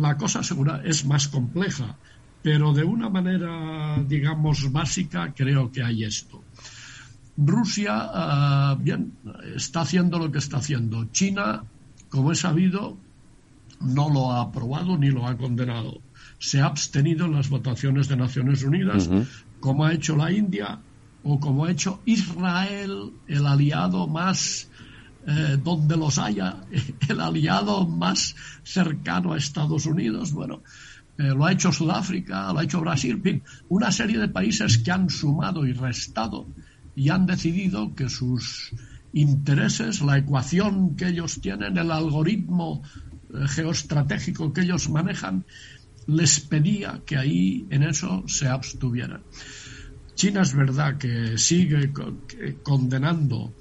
[0.00, 1.96] la cosa segura es más compleja,
[2.42, 6.42] pero de una manera, digamos, básica creo que hay esto.
[7.36, 9.12] Rusia, ah, bien,
[9.54, 11.04] está haciendo lo que está haciendo.
[11.12, 11.64] China,
[12.08, 12.96] como he sabido,
[13.80, 16.00] no lo ha aprobado ni lo ha condenado.
[16.38, 19.10] Se ha abstenido en las votaciones de Naciones Unidas,
[19.60, 20.78] como ha hecho la India
[21.24, 24.68] o como ha hecho Israel, el aliado más
[25.28, 26.62] eh, donde los haya,
[27.08, 30.62] el aliado más cercano a Estados Unidos, bueno,
[31.18, 35.10] eh, lo ha hecho Sudáfrica, lo ha hecho Brasil, una serie de países que han
[35.10, 36.46] sumado y restado
[36.94, 38.70] y han decidido que sus
[39.14, 42.82] intereses, la ecuación que ellos tienen, el algoritmo
[43.34, 45.44] eh, geoestratégico que ellos manejan,
[46.06, 49.22] les pedía que ahí en eso se abstuvieran.
[50.14, 51.92] China es verdad que sigue
[52.62, 53.52] condenando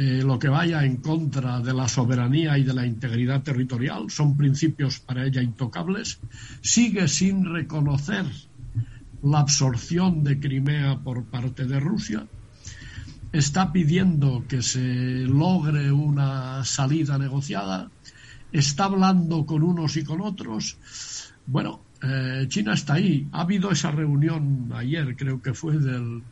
[0.00, 4.36] eh, lo que vaya en contra de la soberanía y de la integridad territorial, son
[4.36, 6.20] principios para ella intocables,
[6.60, 8.24] sigue sin reconocer
[9.24, 12.28] la absorción de Crimea por parte de Rusia,
[13.32, 17.90] está pidiendo que se logre una salida negociada,
[18.52, 20.78] está hablando con unos y con otros.
[21.44, 23.26] Bueno, eh, China está ahí.
[23.32, 26.22] Ha habido esa reunión ayer, creo que fue del,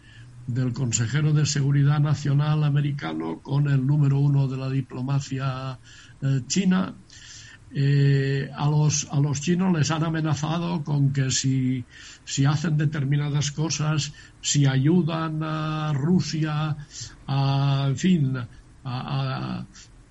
[0.46, 5.78] del consejero de Seguridad Nacional americano con el número uno de la diplomacia
[6.22, 6.94] eh, china.
[7.74, 11.84] Eh, a, los, a los chinos les han amenazado con que si,
[12.24, 16.76] si hacen determinadas cosas, si ayudan a Rusia
[17.26, 18.36] a, en fin,
[18.84, 19.64] a,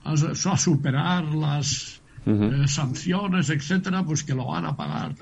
[0.04, 5.16] a, superar las eh, sanciones, etcétera, pues que lo van a pagar.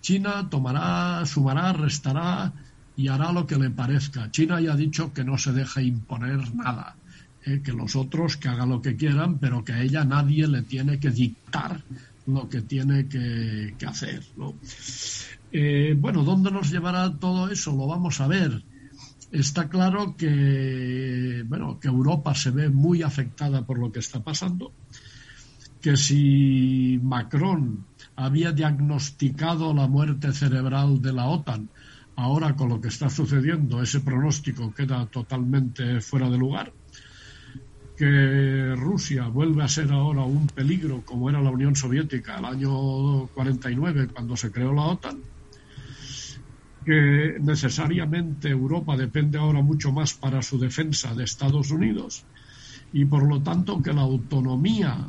[0.00, 2.52] China tomará, sumará, restará
[2.96, 4.30] y hará lo que le parezca.
[4.30, 6.96] China ya ha dicho que no se deja imponer nada,
[7.44, 10.62] eh, que los otros que hagan lo que quieran, pero que a ella nadie le
[10.62, 11.82] tiene que dictar
[12.26, 14.22] lo que tiene que, hacer.
[15.52, 17.70] Eh, bueno, ¿dónde nos llevará todo eso?
[17.76, 18.62] Lo vamos a ver.
[19.30, 24.72] Está claro que, bueno, que Europa se ve muy afectada por lo que está pasando,
[25.80, 27.84] que si Macron
[28.16, 31.68] había diagnosticado la muerte cerebral de la OTAN
[32.16, 36.72] Ahora, con lo que está sucediendo, ese pronóstico queda totalmente fuera de lugar.
[37.96, 43.26] Que Rusia vuelve a ser ahora un peligro como era la Unión Soviética el año
[43.28, 45.18] 49 cuando se creó la OTAN.
[46.84, 52.24] Que necesariamente Europa depende ahora mucho más para su defensa de Estados Unidos
[52.92, 55.08] y por lo tanto que la autonomía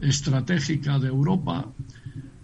[0.00, 1.66] estratégica de Europa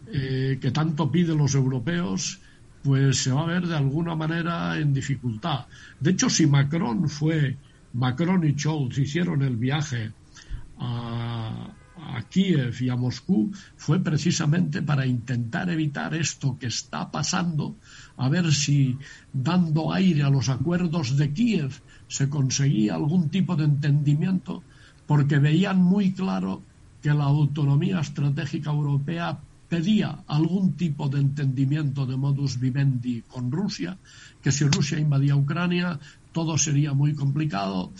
[0.06, 2.40] eh, que tanto piden los europeos
[2.82, 5.66] pues se va a ver de alguna manera en dificultad.
[6.00, 7.56] De hecho, si Macron fue,
[7.92, 10.12] Macron y Scholz hicieron el viaje
[10.78, 17.76] a, a Kiev y a Moscú, fue precisamente para intentar evitar esto que está pasando,
[18.16, 18.98] a ver si
[19.32, 21.72] dando aire a los acuerdos de Kiev
[22.08, 24.62] se conseguía algún tipo de entendimiento,
[25.06, 26.62] porque veían muy claro
[27.00, 29.38] que la autonomía estratégica europea
[29.72, 33.96] pedía algún tipo de entendimiento de modus vivendi con Rusia,
[34.42, 35.98] que si Rusia invadía Ucrania
[36.30, 37.90] todo sería muy complicado.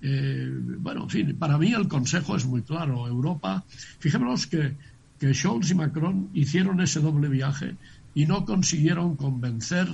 [0.00, 0.48] Eh,
[0.78, 3.08] bueno, en fin, para mí el consejo es muy claro.
[3.08, 3.64] Europa,
[3.98, 4.76] fijémonos que,
[5.18, 7.74] que Scholz y Macron hicieron ese doble viaje
[8.14, 9.88] y no consiguieron convencer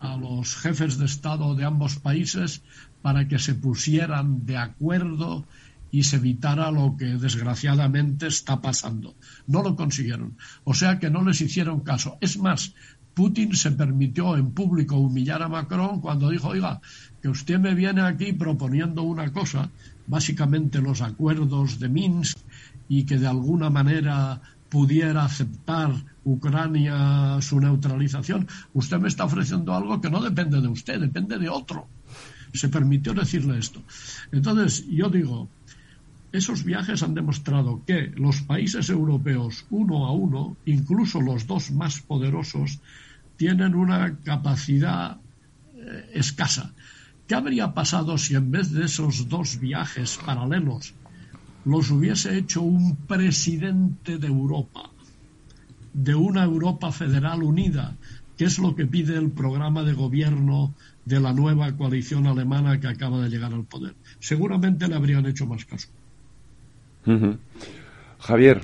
[0.00, 2.62] a los jefes de Estado de ambos países
[3.00, 5.44] para que se pusieran de acuerdo
[5.90, 9.14] y se evitara lo que desgraciadamente está pasando.
[9.46, 10.36] No lo consiguieron.
[10.64, 12.18] O sea que no les hicieron caso.
[12.20, 12.74] Es más,
[13.14, 16.80] Putin se permitió en público humillar a Macron cuando dijo, oiga,
[17.20, 19.70] que usted me viene aquí proponiendo una cosa,
[20.06, 22.38] básicamente los acuerdos de Minsk,
[22.88, 25.90] y que de alguna manera pudiera aceptar
[26.24, 28.46] Ucrania su neutralización.
[28.74, 31.88] Usted me está ofreciendo algo que no depende de usted, depende de otro.
[32.52, 33.82] Se permitió decirle esto.
[34.30, 35.48] Entonces, yo digo,
[36.32, 42.00] esos viajes han demostrado que los países europeos, uno a uno, incluso los dos más
[42.00, 42.80] poderosos,
[43.36, 45.18] tienen una capacidad
[45.74, 46.74] eh, escasa.
[47.26, 50.94] ¿Qué habría pasado si en vez de esos dos viajes paralelos
[51.64, 54.90] los hubiese hecho un presidente de Europa,
[55.92, 57.96] de una Europa federal unida,
[58.36, 60.74] que es lo que pide el programa de gobierno
[61.04, 63.94] de la nueva coalición alemana que acaba de llegar al poder?
[64.20, 65.88] Seguramente le habrían hecho más caso.
[68.20, 68.62] Javier.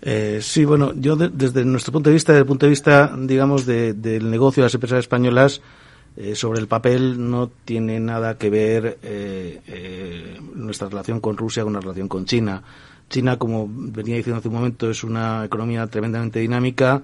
[0.00, 3.66] Eh, sí, bueno, yo desde nuestro punto de vista, desde el punto de vista, digamos,
[3.66, 5.60] del negocio de las empresas españolas,
[6.16, 11.72] eh, sobre el papel no tiene nada que ver eh, nuestra relación con Rusia con
[11.72, 12.62] la relación con China.
[13.08, 17.02] China, como venía diciendo hace un momento, es una economía tremendamente dinámica.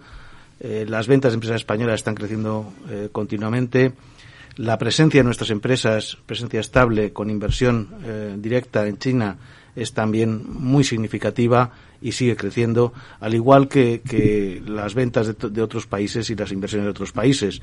[0.61, 2.73] las ventas de empresas españolas están creciendo
[3.13, 3.93] continuamente.
[4.57, 7.89] La presencia de nuestras empresas, presencia estable con inversión
[8.41, 9.37] directa en China,
[9.79, 16.31] es también muy significativa y sigue creciendo, al igual que, las ventas de, otros países
[16.31, 17.61] y las inversiones de otros países.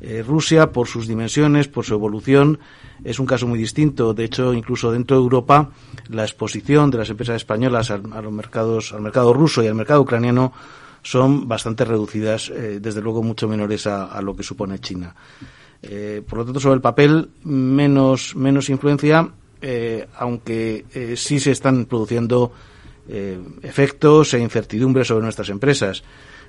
[0.00, 2.58] Eh, Rusia, por sus dimensiones, por su evolución,
[3.04, 4.14] es un caso muy distinto.
[4.14, 5.70] De hecho, incluso dentro de Europa,
[6.08, 10.00] la exposición de las empresas españolas a, los mercados, al mercado ruso y al mercado
[10.00, 10.52] ucraniano
[11.02, 15.14] son bastante reducidas, eh, desde luego mucho menores a, lo que supone China.
[15.82, 19.30] Eh, por lo tanto, sobre el papel, menos, menos influencia
[19.62, 22.50] eh, aunque eh, sí se están produciendo
[23.08, 26.02] eh, efectos e incertidumbres sobre nuestras empresas.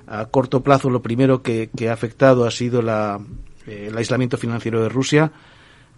[0.08, 5.32] A corto plazo, lo primero que, ha afectado ha sido el aislamiento financiero de Rusia.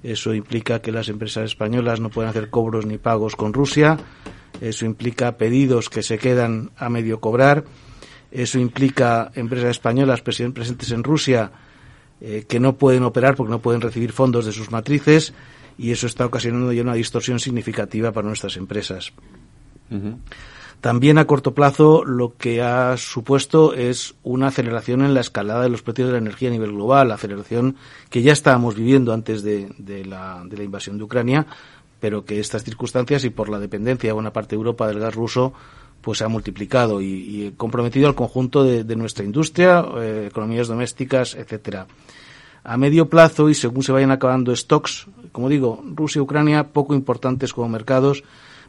[0.01, 3.97] Eso implica que las empresas españolas no pueden hacer cobros ni pagos con Rusia.
[4.59, 7.63] Eso implica pedidos que se quedan a medio cobrar.
[8.31, 11.51] Eso implica empresas españolas presentes en Rusia
[12.47, 15.33] que no pueden operar porque no pueden recibir fondos de sus matrices
[15.77, 19.13] y eso está ocasionando ya una distorsión significativa para nuestras empresas.
[20.83, 25.69] También a corto plazo lo que ha supuesto es una aceleración en la escalada de
[25.69, 27.77] los precios de la energía a nivel global, aceleración
[28.09, 29.69] que ya estábamos viviendo antes de,
[30.05, 31.47] la, invasión de Ucrania,
[32.01, 35.15] pero que estas circunstancias y por la dependencia de buena parte de Europa del gas
[35.15, 35.53] ruso
[36.01, 41.87] pues se ha multiplicado y, comprometido al conjunto de, nuestra industria, eh, economías domésticas, etcétera.
[42.65, 46.93] A medio plazo y según se vayan acabando stocks, como digo, Rusia y Ucrania poco
[46.95, 48.23] importantes como mercados,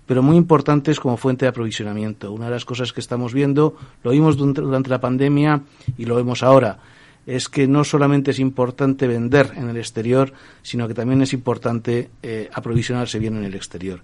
[0.07, 2.33] pero muy importantes como fuente de aprovisionamiento.
[2.33, 5.63] Una de las cosas que estamos viendo, lo vimos durante la pandemia
[5.97, 6.79] y lo vemos ahora,
[7.27, 12.11] es que no solamente es importante vender en el exterior, sino que también es importante
[12.23, 14.03] eh, aprovisionarse bien en el exterior.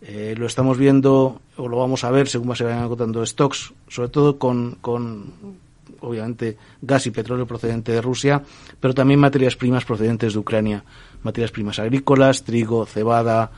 [0.00, 4.08] Eh, lo estamos viendo o lo vamos a ver según se vayan agotando stocks, sobre
[4.08, 5.32] todo con, con
[6.00, 8.42] obviamente gas y petróleo procedente de Rusia,
[8.80, 10.84] pero también materias primas procedentes de Ucrania,
[11.22, 13.50] materias primas agrícolas, trigo, cebada,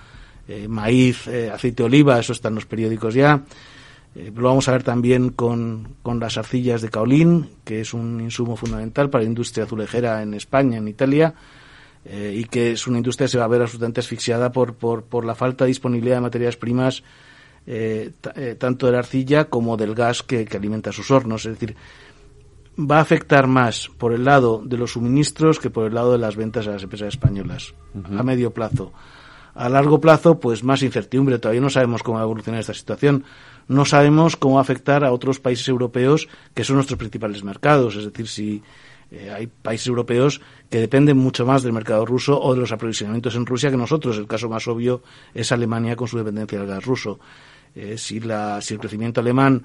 [0.47, 3.43] eh, maíz, eh, aceite de oliva, eso está en los periódicos ya.
[4.15, 8.21] Eh, lo vamos a ver también con, con, las arcillas de caolín, que es un
[8.21, 11.35] insumo fundamental para la industria azulejera en España, en Italia,
[12.07, 15.35] y que es una industria que se va a ver absolutamente asfixiada por, por, la
[15.35, 17.03] falta de disponibilidad de materias primas,
[18.59, 21.47] tanto de la arcilla como del gas que, alimenta sus hornos.
[21.47, 21.75] Es decir,
[22.79, 26.18] va a afectar más por el lado de los suministros que por el lado de
[26.18, 28.93] las ventas a las empresas españolas, a medio plazo.
[29.55, 31.39] A largo plazo, pues más incertidumbre.
[31.39, 33.25] Todavía no sabemos cómo va a evolucionar esta situación.
[33.68, 37.95] No sabemos cómo va a afectar a otros países europeos que son nuestros principales mercados.
[37.95, 38.62] Es decir, si
[39.12, 43.37] eh, hay países europeos que dependen mucho más del mercado ruso o de los aprovisionamientos
[43.37, 44.18] en Rusia que nosotros.
[44.18, 45.03] El caso más obvio
[45.33, 47.20] es Alemania con su dependencia del gas ruso.
[47.77, 49.62] Eh, si, la, si el crecimiento alemán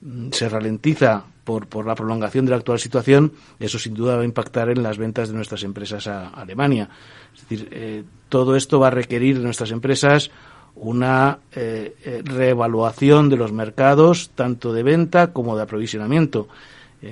[0.00, 4.22] mm, se ralentiza por, por la prolongación de la actual situación, eso sin duda va
[4.22, 6.90] a impactar en las ventas de nuestras empresas a, Alemania.
[7.32, 10.32] Es decir, eh, todo esto va a requerir de nuestras empresas
[10.74, 16.48] una eh, eh, reevaluación de los mercados, tanto de venta como de aprovisionamiento.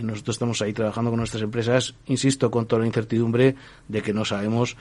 [0.02, 3.54] nosotros estamos ahí trabajando con nuestras empresas, insisto, con toda la incertidumbre
[3.86, 4.76] de que no sabemos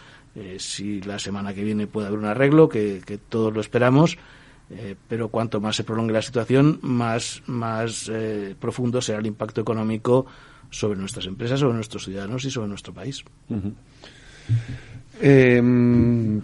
[0.58, 4.18] si la semana que viene puede haber un arreglo, que todos lo esperamos,
[4.76, 9.61] eh, pero cuanto más se prolongue la situación, más, más eh, profundo será el impacto
[9.61, 10.26] económico
[10.69, 13.24] sobre nuestras empresas, sobre nuestros ciudadanos y sobre nuestro país.
[15.21, 16.41] Em,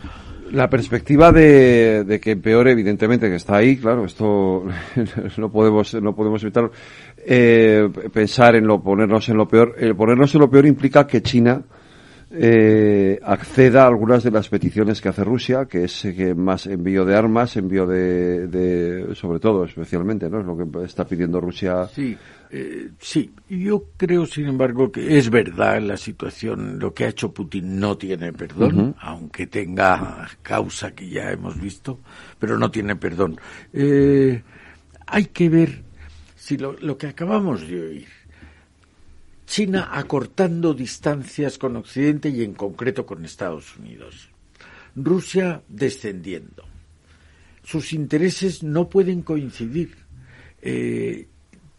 [0.52, 4.66] la perspectiva de, que empeore, evidentemente, que está ahí, claro, esto
[5.38, 6.70] no podemos, no podemos evitar
[7.18, 9.76] eh, pensar en lo, ponernos en lo peor.
[9.78, 11.62] El ponernos en lo peor implica que China
[12.32, 17.04] eh, acceda a algunas de las peticiones que hace Rusia, que es que más envío
[17.04, 20.40] de armas, envío de, sobre todo, especialmente, ¿no?
[20.40, 21.88] Es lo que está pidiendo Rusia.
[21.88, 22.16] Sí,
[22.52, 23.32] eh, sí.
[23.50, 26.78] Yo creo, sin embargo, que es verdad la situación.
[26.78, 32.00] Lo que ha hecho Putin no tiene perdón, aunque tenga causa que ya hemos visto,
[32.38, 33.40] pero no tiene perdón.
[33.74, 34.44] Eh,
[35.08, 35.84] hay que ver
[36.36, 38.19] si lo, lo que acabamos de oír
[39.50, 44.30] China acortando distancias con Occidente y en concreto con Estados Unidos.
[44.96, 46.64] Rusia descendiendo.
[47.64, 49.98] Sus intereses no pueden coincidir.
[50.62, 51.28] Eh,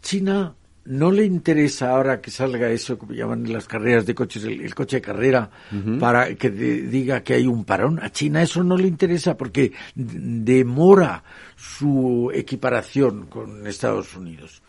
[0.01, 0.53] China
[0.83, 4.97] no le interesa ahora que salga eso que llaman las carreras de coches, el, coche
[4.97, 5.49] de carrera,
[5.97, 7.99] para que diga que hay un parón.
[8.03, 11.23] A China eso no le interesa porque demora
[11.55, 14.61] su equiparación con Estados Unidos.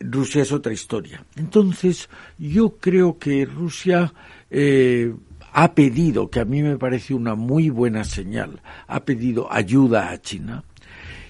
[0.00, 1.24] Rusia es otra historia.
[1.36, 4.12] Entonces, yo creo que Rusia
[4.50, 5.14] eh,
[5.52, 10.20] ha pedido, que a mí me parece una muy buena señal, ha pedido ayuda a
[10.20, 10.64] China.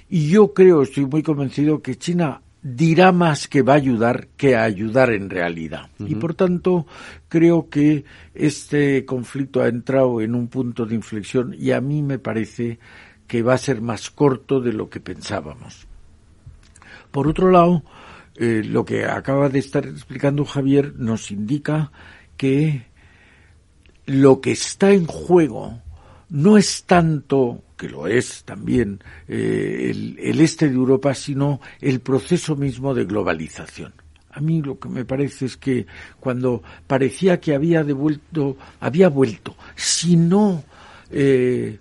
[0.08, 4.56] Y yo creo, estoy muy convencido que China dirá más que va a ayudar que
[4.56, 5.90] a ayudar en realidad.
[5.98, 6.86] Y por tanto,
[7.28, 8.04] creo que
[8.34, 12.78] este conflicto ha entrado en un punto de inflexión y a mí me parece
[13.26, 15.86] que va a ser más corto de lo que pensábamos.
[17.10, 17.84] Por otro lado,
[18.36, 21.92] eh, lo que acaba de estar explicando Javier nos indica
[22.36, 22.86] que
[24.06, 25.80] lo que está en juego
[26.30, 32.56] no es tanto, que lo es también, eh, el, este de Europa, sino el proceso
[32.56, 33.92] mismo de globalización.
[34.30, 35.86] A mí lo que me parece es que
[36.18, 40.64] cuando parecía que había devuelto, había vuelto, si no
[41.10, 41.78] eh,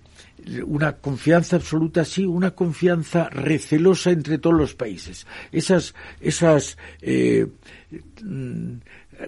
[0.66, 5.26] una confianza absoluta, sí, una confianza recelosa entre todos los países.
[5.52, 7.48] Esas, esas eh,
[8.24, 8.74] mm,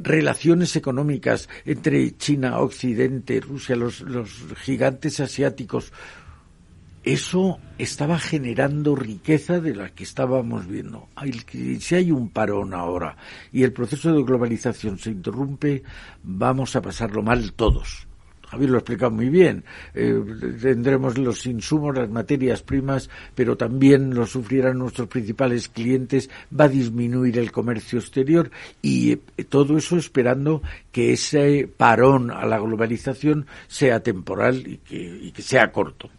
[0.01, 5.91] relaciones económicas entre China, Occidente, Rusia, los, los gigantes asiáticos,
[7.03, 11.07] eso estaba generando riqueza de la que estábamos viendo.
[11.79, 13.15] Si hay un parón ahora
[13.51, 15.83] y el proceso de globalización se interrumpe,
[16.23, 18.07] vamos a pasarlo mal todos.
[18.49, 19.63] Javier lo ha explicado muy bien.
[19.93, 20.21] Eh,
[20.61, 26.29] tendremos los insumos, las materias primas, pero también lo sufrirán nuestros principales clientes.
[26.57, 29.19] Va a disminuir el comercio exterior y eh,
[29.49, 34.77] todo eso esperando que ese parón a la globalización sea temporal y
[35.31, 36.09] que, sea corto.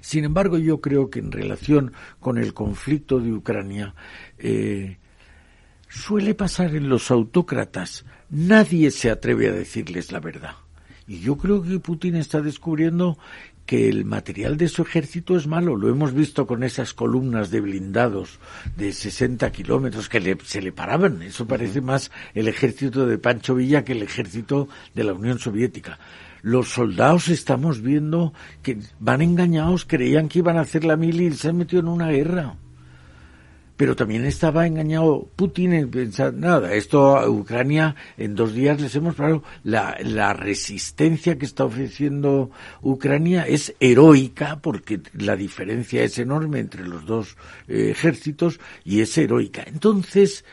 [0.00, 3.94] Sin embargo, yo creo que en relación con el conflicto de Ucrania,
[4.38, 4.96] eh,
[5.88, 8.04] suele pasar en los autócratas.
[8.30, 10.52] Nadie se atreve a decirles la verdad.
[11.08, 13.18] Y yo creo que Putin está descubriendo
[13.64, 15.74] que el material de su ejército es malo.
[15.74, 18.38] Lo hemos visto con esas columnas de blindados
[18.76, 21.22] de 60 kilómetros que se le paraban.
[21.22, 25.98] Eso parece más el ejército de Pancho Villa que el ejército de la Unión Soviética.
[26.42, 28.32] Los soldados estamos viendo
[28.62, 31.88] que van engañados, creían que iban a hacer la mil y se han metido en
[31.88, 32.56] una guerra
[33.78, 38.92] pero también estaba engañado Putin en pensar, nada, esto a Ucrania en dos días les
[38.96, 39.44] hemos parado.
[39.62, 42.50] La, la resistencia que está ofreciendo
[42.82, 47.36] Ucrania es heroica porque la diferencia es enorme entre los dos
[47.68, 49.62] eh, ejércitos y es heroica.
[49.64, 50.44] Entonces,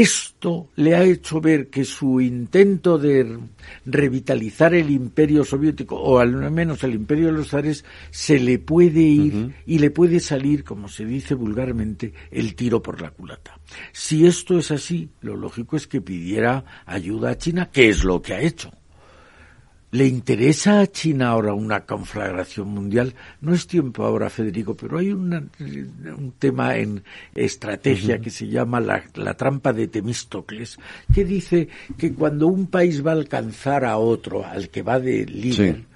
[0.00, 3.38] esto le ha hecho ver que su intento de
[3.84, 9.00] revitalizar el imperio soviético, o al menos el imperio de los zares, se le puede
[9.00, 13.58] ir y le puede salir, como se dice vulgarmente, el tiro por la culata.
[13.92, 18.22] Si esto es así, lo lógico es que pidiera ayuda a China, que es lo
[18.22, 18.70] que ha hecho.
[19.96, 23.14] ¿Le interesa a China ahora una conflagración mundial?
[23.40, 27.02] No es tiempo ahora, Federico, pero hay un tema en
[27.34, 29.00] estrategia que se llama la,
[29.38, 30.78] trampa de Temístocles,
[31.14, 35.24] que dice que cuando un país va a alcanzar a otro, al que va de
[35.24, 35.86] líder,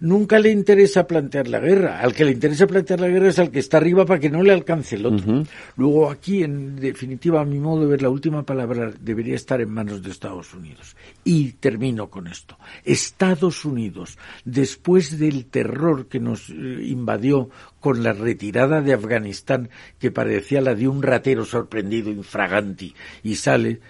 [0.00, 2.00] nunca le interesa plantear la guerra.
[2.00, 4.42] Al que le interesa plantear la guerra es al que está arriba para que no
[4.42, 5.44] le alcance el otro.
[5.76, 9.70] Luego aquí, en definitiva, a mi modo de ver, la última palabra debería estar en
[9.70, 10.96] manos de Estados Unidos.
[11.24, 12.58] Y termino con esto.
[12.84, 20.10] Estados Unidos, después del terror que nos eh, invadió con la retirada de Afganistán, que
[20.10, 23.80] parecía la de un ratero sorprendido, infraganti, y sale,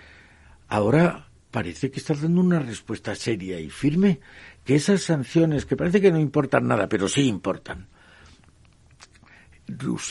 [0.69, 4.21] ahora parece que está dando una respuesta seria y firme
[4.69, 7.89] que esas sanciones, que parece que no importan nada, pero sí importan,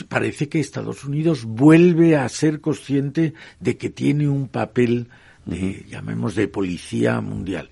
[0.08, 5.10] parece que Estados Unidos vuelve a ser consciente de que tiene un papel,
[5.46, 7.70] de, llamemos, de policía mundial.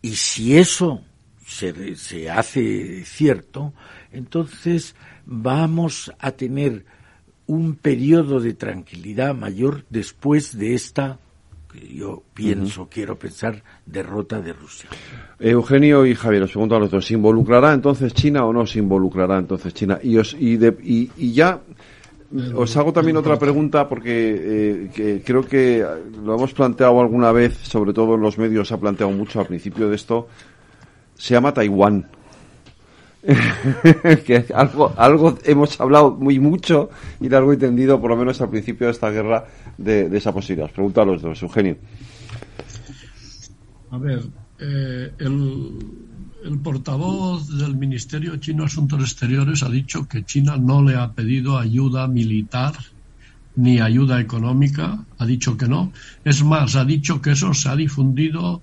[0.00, 1.02] Y si eso
[1.46, 3.74] se, se hace cierto,
[4.10, 4.96] entonces
[5.26, 6.86] vamos a tener
[7.44, 11.20] un periodo de tranquilidad mayor después de esta
[11.74, 14.88] yo pienso, quiero pensar, derrota de Rusia.
[15.38, 18.78] Eugenio y Javier, os pregunto a los dos, ¿se involucrará entonces China o no se
[18.78, 19.98] involucrará entonces China?
[20.02, 21.60] Y, os, y, y, ya
[22.54, 25.84] os hago también otra pregunta porque eh, creo que
[26.24, 29.46] lo hemos planteado alguna vez, sobre todo en los medios se ha planteado mucho al
[29.46, 30.28] principio de esto,
[31.14, 32.08] se llama Taiwán.
[34.26, 38.86] que algo, hemos hablado muy mucho y largo y tendido, por lo menos al principio
[38.86, 39.46] de esta guerra,
[39.78, 40.70] de, esa posibilidad.
[40.70, 41.76] Pregunta a los dos, Eugenio.
[43.90, 44.24] A ver,
[44.58, 45.78] eh, el,
[46.44, 51.12] el portavoz del Ministerio Chino de Asuntos Exteriores ha dicho que China no le ha
[51.12, 52.74] pedido ayuda militar
[53.56, 55.92] ni ayuda económica, ha dicho que no.
[56.24, 58.62] Es más, ha dicho que eso se ha difundido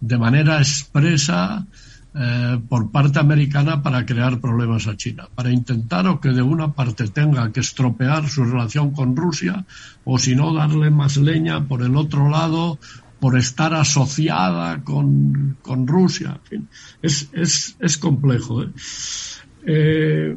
[0.00, 1.66] de manera expresa
[2.12, 6.72] eh, por parte americana para crear problemas a China, para intentar o que de una
[6.72, 9.64] parte tenga que estropear su relación con Rusia
[10.04, 12.80] o si no darle más leña por el otro lado
[13.20, 15.56] por estar asociada con,
[15.86, 16.40] Rusia.
[17.00, 18.64] es, es, es complejo.
[18.64, 18.70] ¿eh?
[19.66, 20.36] Eh,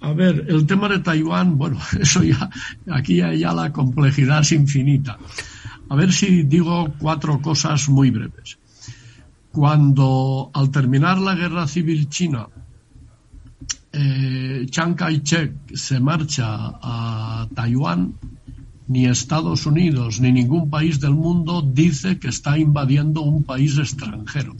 [0.00, 2.50] a ver, el tema de Taiwán, bueno, eso ya,
[2.90, 5.16] aquí ya la complejidad es infinita.
[5.90, 8.57] A ver si digo cuatro cosas muy breves
[9.52, 12.48] cuando al terminar la guerra civil china,
[13.92, 18.14] eh, Chiang Kai-shek se marcha a Taiwán,
[18.88, 24.56] ni Estados Unidos ni ningún país del mundo dice que está invadiendo un país extranjero.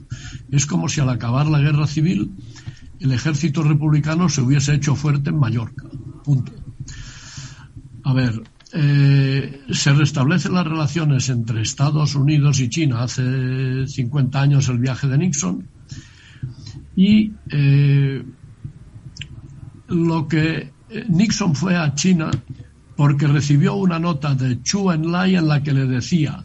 [0.51, 2.33] Es como si al acabar la guerra civil
[3.01, 5.85] el ejército republicano se hubiese hecho fuerte en Mallorca.
[6.25, 6.53] Punto.
[8.05, 8.43] A ver,
[8.73, 13.03] eh, se restablecen las relaciones entre Estados Unidos y China.
[13.03, 15.67] Hace 50 años el viaje de Nixon.
[16.97, 18.23] Y eh,
[19.89, 22.31] lo que eh, Nixon fue a China
[22.97, 26.45] porque recibió una nota de Chu Enlai en la que le decía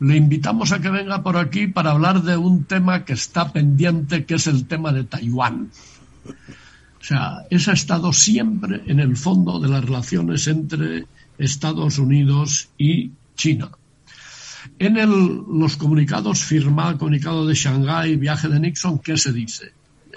[0.00, 4.26] le invitamos a que venga por aquí para hablar de un tema que está pendiente
[4.26, 5.70] que es el tema de Taiwán
[7.00, 11.06] O sea, esa ha estado siempre en el fondo de las relaciones entre
[11.38, 13.70] Estados Unidos y China.
[14.78, 14.94] En
[15.60, 19.72] los comunicados firma, comunicado de Shanghái, viaje de Nixon, ¿qué se dice?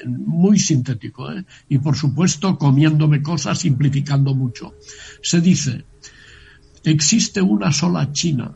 [0.06, 1.44] Muy sintético, ¿eh?
[1.70, 4.76] y por supuesto comiéndome cosas, simplificando mucho.
[5.22, 5.86] Se dice,
[6.84, 8.54] existe una sola China.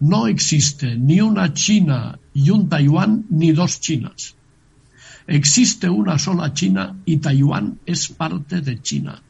[0.00, 4.34] No existe ni una China y un Taiwán ni dos Chinas.
[5.26, 9.22] Existe una sola China y Taiwán es parte de China.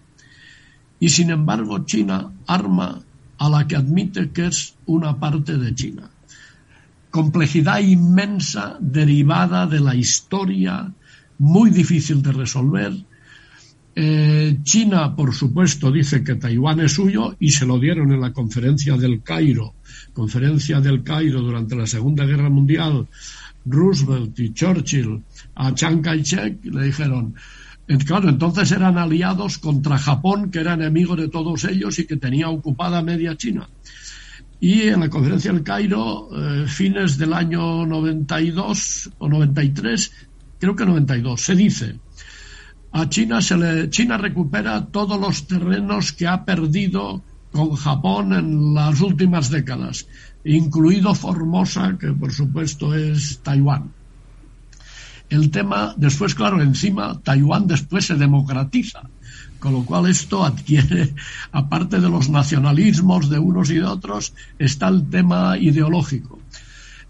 [1.01, 3.03] Y sin embargo China arma
[3.38, 6.11] a la que admite que es una parte de China.
[7.11, 10.92] Complejidad inmensa derivada de la historia,
[11.38, 12.92] muy difícil de resolver.
[13.96, 18.32] Eh, China, por supuesto, dice que Taiwán es suyo y se lo dieron en la
[18.32, 19.74] conferencia del Cairo,
[20.12, 23.09] conferencia del Cairo durante la Segunda Guerra Mundial.
[23.66, 25.22] Roosevelt y Churchill
[25.55, 27.34] a Chiang Kai-shek le dijeron,
[27.99, 32.49] Claro, entonces eran aliados contra Japón, que era enemigo de todos ellos y que tenía
[32.49, 33.68] ocupada media China.
[34.61, 40.12] Y en la conferencia del Cairo, eh, fines del año 92 o 93,
[40.61, 41.99] creo que 92, se dice,
[42.93, 48.72] a China se le, China recupera todos los terrenos que ha perdido con Japón en
[48.72, 50.07] las últimas décadas,
[50.45, 53.99] incluido Formosa, que por supuesto es Taiwán
[55.31, 59.03] el tema, después, claro, encima Taiwán después se democratiza,
[59.59, 61.14] con lo cual esto adquiere,
[61.53, 66.41] aparte de los nacionalismos de unos y de otros, está el tema ideológico.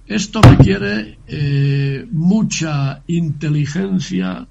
[0.06, 4.46] Esto requiere eh, mucha inteligencia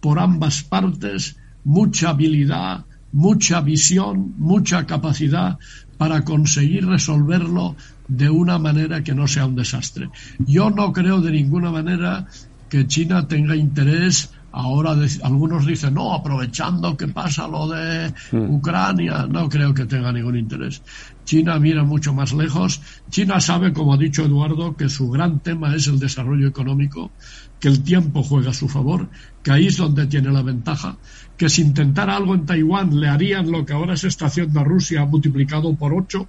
[0.00, 5.58] por ambas partes, mucha habilidad, mucha visión, mucha capacidad
[5.98, 7.76] para conseguir resolverlo
[8.08, 10.10] de una manera que no sea un desastre.
[10.38, 12.26] Yo no creo de ninguna manera
[12.72, 18.50] que China tenga interés Ahora algunos dicen, no, aprovechando que pasa lo de hmm.
[18.50, 20.82] Ucrania, no creo que tenga ningún interés.
[21.24, 22.82] China mira mucho más lejos.
[23.08, 27.12] China sabe, como ha dicho Eduardo, que su gran tema es el desarrollo económico,
[27.58, 29.08] que el tiempo juega a su favor,
[29.42, 30.98] que ahí es donde tiene la ventaja,
[31.38, 34.64] que si intentara algo en Taiwán le harían lo que ahora se está haciendo a
[34.64, 36.28] Rusia multiplicado por ocho.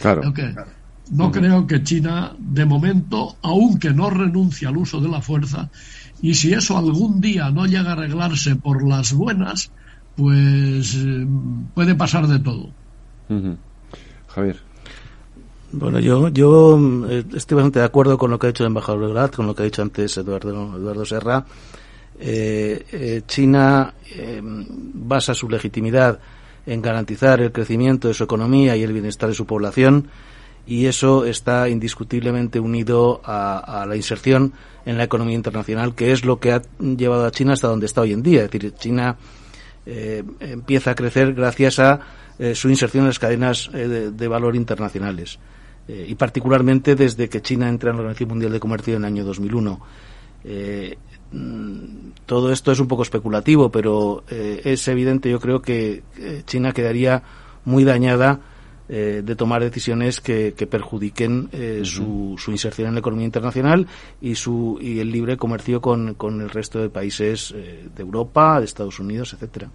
[0.00, 0.22] Claro.
[1.10, 5.68] No creo que China, de momento, aunque no renuncie al uso de la fuerza,
[6.22, 9.70] y si eso algún día no llega a arreglarse por las buenas,
[10.16, 11.26] pues eh,
[11.74, 12.70] puede pasar de todo.
[14.28, 14.56] Javier.
[15.72, 19.12] Bueno, yo, yo eh, estoy bastante de acuerdo con lo que ha dicho el embajador
[19.12, 21.44] Grad, con lo que ha dicho antes Eduardo, Eduardo Serra.
[22.18, 23.92] Eh, China
[24.94, 26.20] basa su legitimidad
[26.64, 30.08] en garantizar el crecimiento de su economía y el bienestar de su población
[30.66, 34.52] y eso está indiscutiblemente unido a, la inserción
[34.86, 38.00] en la economía internacional, que es lo que ha llevado a China hasta donde está
[38.00, 38.44] hoy en día.
[38.44, 39.16] Es decir, China
[39.84, 42.00] eh, empieza a crecer gracias a
[42.38, 45.38] eh, su inserción en las cadenas eh, de, valor internacionales
[45.86, 49.22] y particularmente desde que China entra en la Organización Mundial de Comercio en el año
[49.22, 49.80] 2001.
[51.30, 51.84] Mm,
[52.24, 56.02] todo esto es un poco especulativo, pero es evidente, yo creo que
[56.46, 57.22] China quedaría
[57.66, 58.40] muy dañada
[58.86, 63.86] eh, de tomar decisiones que, perjudiquen eh, su, inserción en la economía internacional
[64.20, 68.58] y su y el libre comercio con, con el resto de países eh, de Europa,
[68.58, 69.70] de Estados Unidos, etcétera.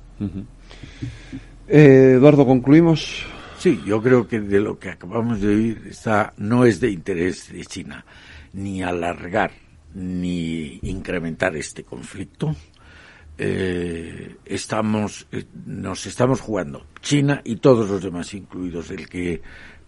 [1.67, 3.25] Eduardo, concluimos.
[3.57, 7.51] Sí, yo creo que de lo que acabamos de oír está no es de interés
[7.51, 8.05] de China
[8.53, 9.51] ni alargar
[9.95, 12.55] ni incrementar este conflicto
[13.41, 19.41] eh, estamos, eh, nos estamos jugando, China y todos los demás incluidos, el que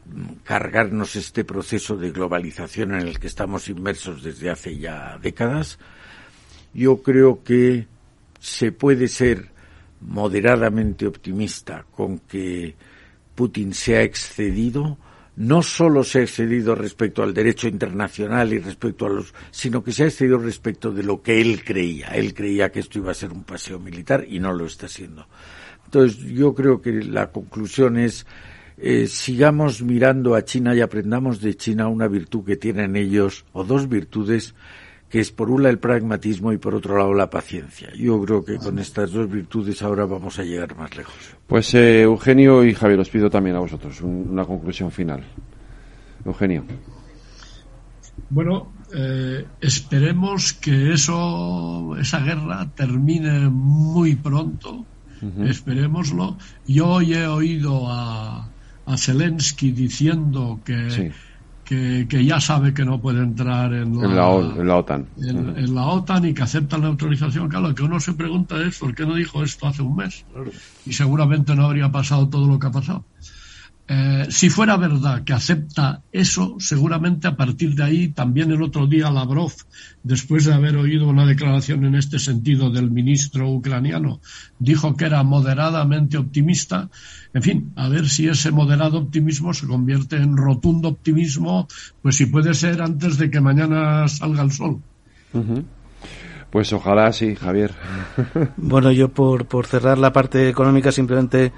[0.05, 5.79] mm, cargarnos este proceso de globalización en el que estamos inmersos desde hace ya décadas,
[6.73, 7.87] yo creo que
[8.39, 9.49] se puede ser
[9.99, 12.75] moderadamente optimista con que
[13.35, 14.97] Putin se ha excedido
[15.35, 19.91] no solo se ha excedido respecto al derecho internacional y respecto a los, sino que
[19.91, 22.07] se ha excedido respecto de lo que él creía.
[22.09, 25.27] Él creía que esto iba a ser un paseo militar y no lo está siendo.
[25.85, 28.25] Entonces, yo creo que la conclusión es
[28.83, 33.63] eh, sigamos mirando a China y aprendamos de China una virtud que tienen ellos, o
[33.63, 34.55] dos virtudes,
[35.11, 37.89] que es por un lado el pragmatismo y por otro lado la paciencia.
[37.95, 41.13] Yo creo que con estas dos virtudes ahora vamos a llegar más lejos.
[41.47, 45.21] Pues eh, Eugenio y Javier, os pido también a vosotros una conclusión final.
[46.23, 46.63] Eugenio.
[48.29, 54.85] Bueno, eh, esperemos que eso, esa guerra termine muy pronto.
[55.45, 56.37] Esperémoslo.
[56.65, 58.49] Yo hoy he oído a,
[58.85, 61.11] a Zelensky diciendo que
[61.71, 65.07] que, ya sabe que no puede entrar en la, OTAN.
[65.17, 67.47] En, la OTAN y que acepta la neutralización.
[67.47, 70.25] Claro, lo que uno se pregunta es por qué no dijo esto hace un mes.
[70.85, 73.05] Y seguramente no habría pasado todo lo que ha pasado.
[73.93, 78.87] Eh, si fuera verdad que acepta eso, seguramente a partir de ahí también el otro
[78.87, 79.51] día Lavrov,
[80.01, 84.21] después de haber oído una declaración en este sentido del ministro ucraniano,
[84.59, 86.89] dijo que era moderadamente optimista.
[87.33, 91.67] En fin, a ver si ese moderado optimismo se convierte en rotundo optimismo,
[92.01, 94.79] pues si puede ser antes de que mañana salga el sol.
[96.49, 97.73] Pues ojalá sí, Javier.
[98.55, 101.51] Bueno, yo por, por cerrar la parte económica simplemente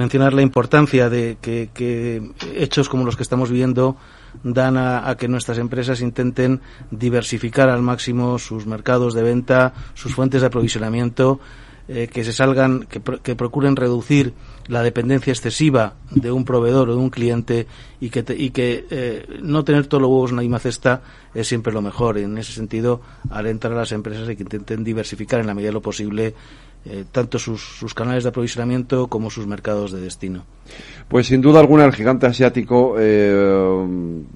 [0.00, 3.96] mencionar la importancia de que, hechos como los que estamos viviendo
[4.42, 10.40] dan a, que nuestras empresas intenten diversificar al máximo sus mercados de venta, sus fuentes
[10.40, 11.38] de aprovisionamiento,
[11.86, 14.32] eh, que se salgan, que, procuren reducir
[14.68, 17.66] la dependencia excesiva de un proveedor o de un cliente
[18.00, 21.02] y que, y que eh, no tener todos los huevos en la misma cesta
[21.34, 22.16] es siempre lo mejor.
[22.16, 25.74] En ese sentido, alentar a las empresas a que intenten diversificar en la medida de
[25.74, 26.34] lo posible
[26.84, 30.46] eh, tanto sus, sus, canales de aprovisionamiento como sus mercados de destino.
[31.08, 33.32] Pues sin duda alguna el gigante asiático eh,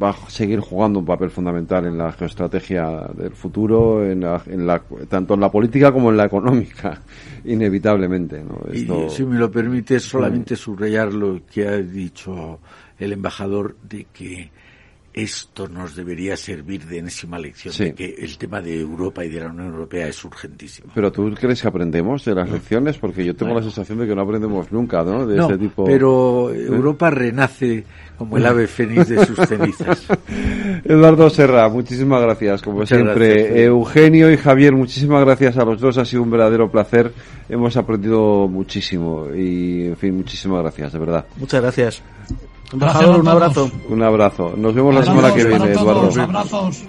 [0.03, 5.35] va a seguir jugando un papel fundamental en la geoestrategia del futuro, en la, tanto
[5.35, 7.01] en la política como en la económica,
[7.45, 8.45] inevitablemente.
[8.73, 12.59] Y si me lo permite, solamente subrayar lo que ha dicho
[12.99, 14.51] el embajador de que
[15.15, 19.41] esto nos debería servir de enésima lección de que el tema de Europa y de
[19.41, 20.91] la Unión Europea es urgentísimo.
[20.93, 24.15] Pero tú crees que aprendemos de las lecciones porque yo tengo la sensación de que
[24.15, 25.25] no aprendemos nunca, ¿no?
[25.25, 25.85] De este tipo.
[25.85, 27.85] Pero Europa renace
[28.19, 30.05] como el ave fénix de sus cenizas.
[30.85, 33.65] Eduardo Serra, muchísimas gracias, como siempre.
[33.65, 37.13] Eugenio y Javier, muchísimas gracias a los dos, ha sido un verdadero placer.
[37.49, 41.25] Hemos aprendido muchísimo y, en fin, muchísimas gracias, de verdad.
[41.37, 42.03] Muchas gracias
[42.73, 43.71] un abrazo.
[43.89, 44.55] Un abrazo.
[44.57, 46.11] Nos vemos la semana que viene, Eduardo.
[46.21, 46.85] Abrazos.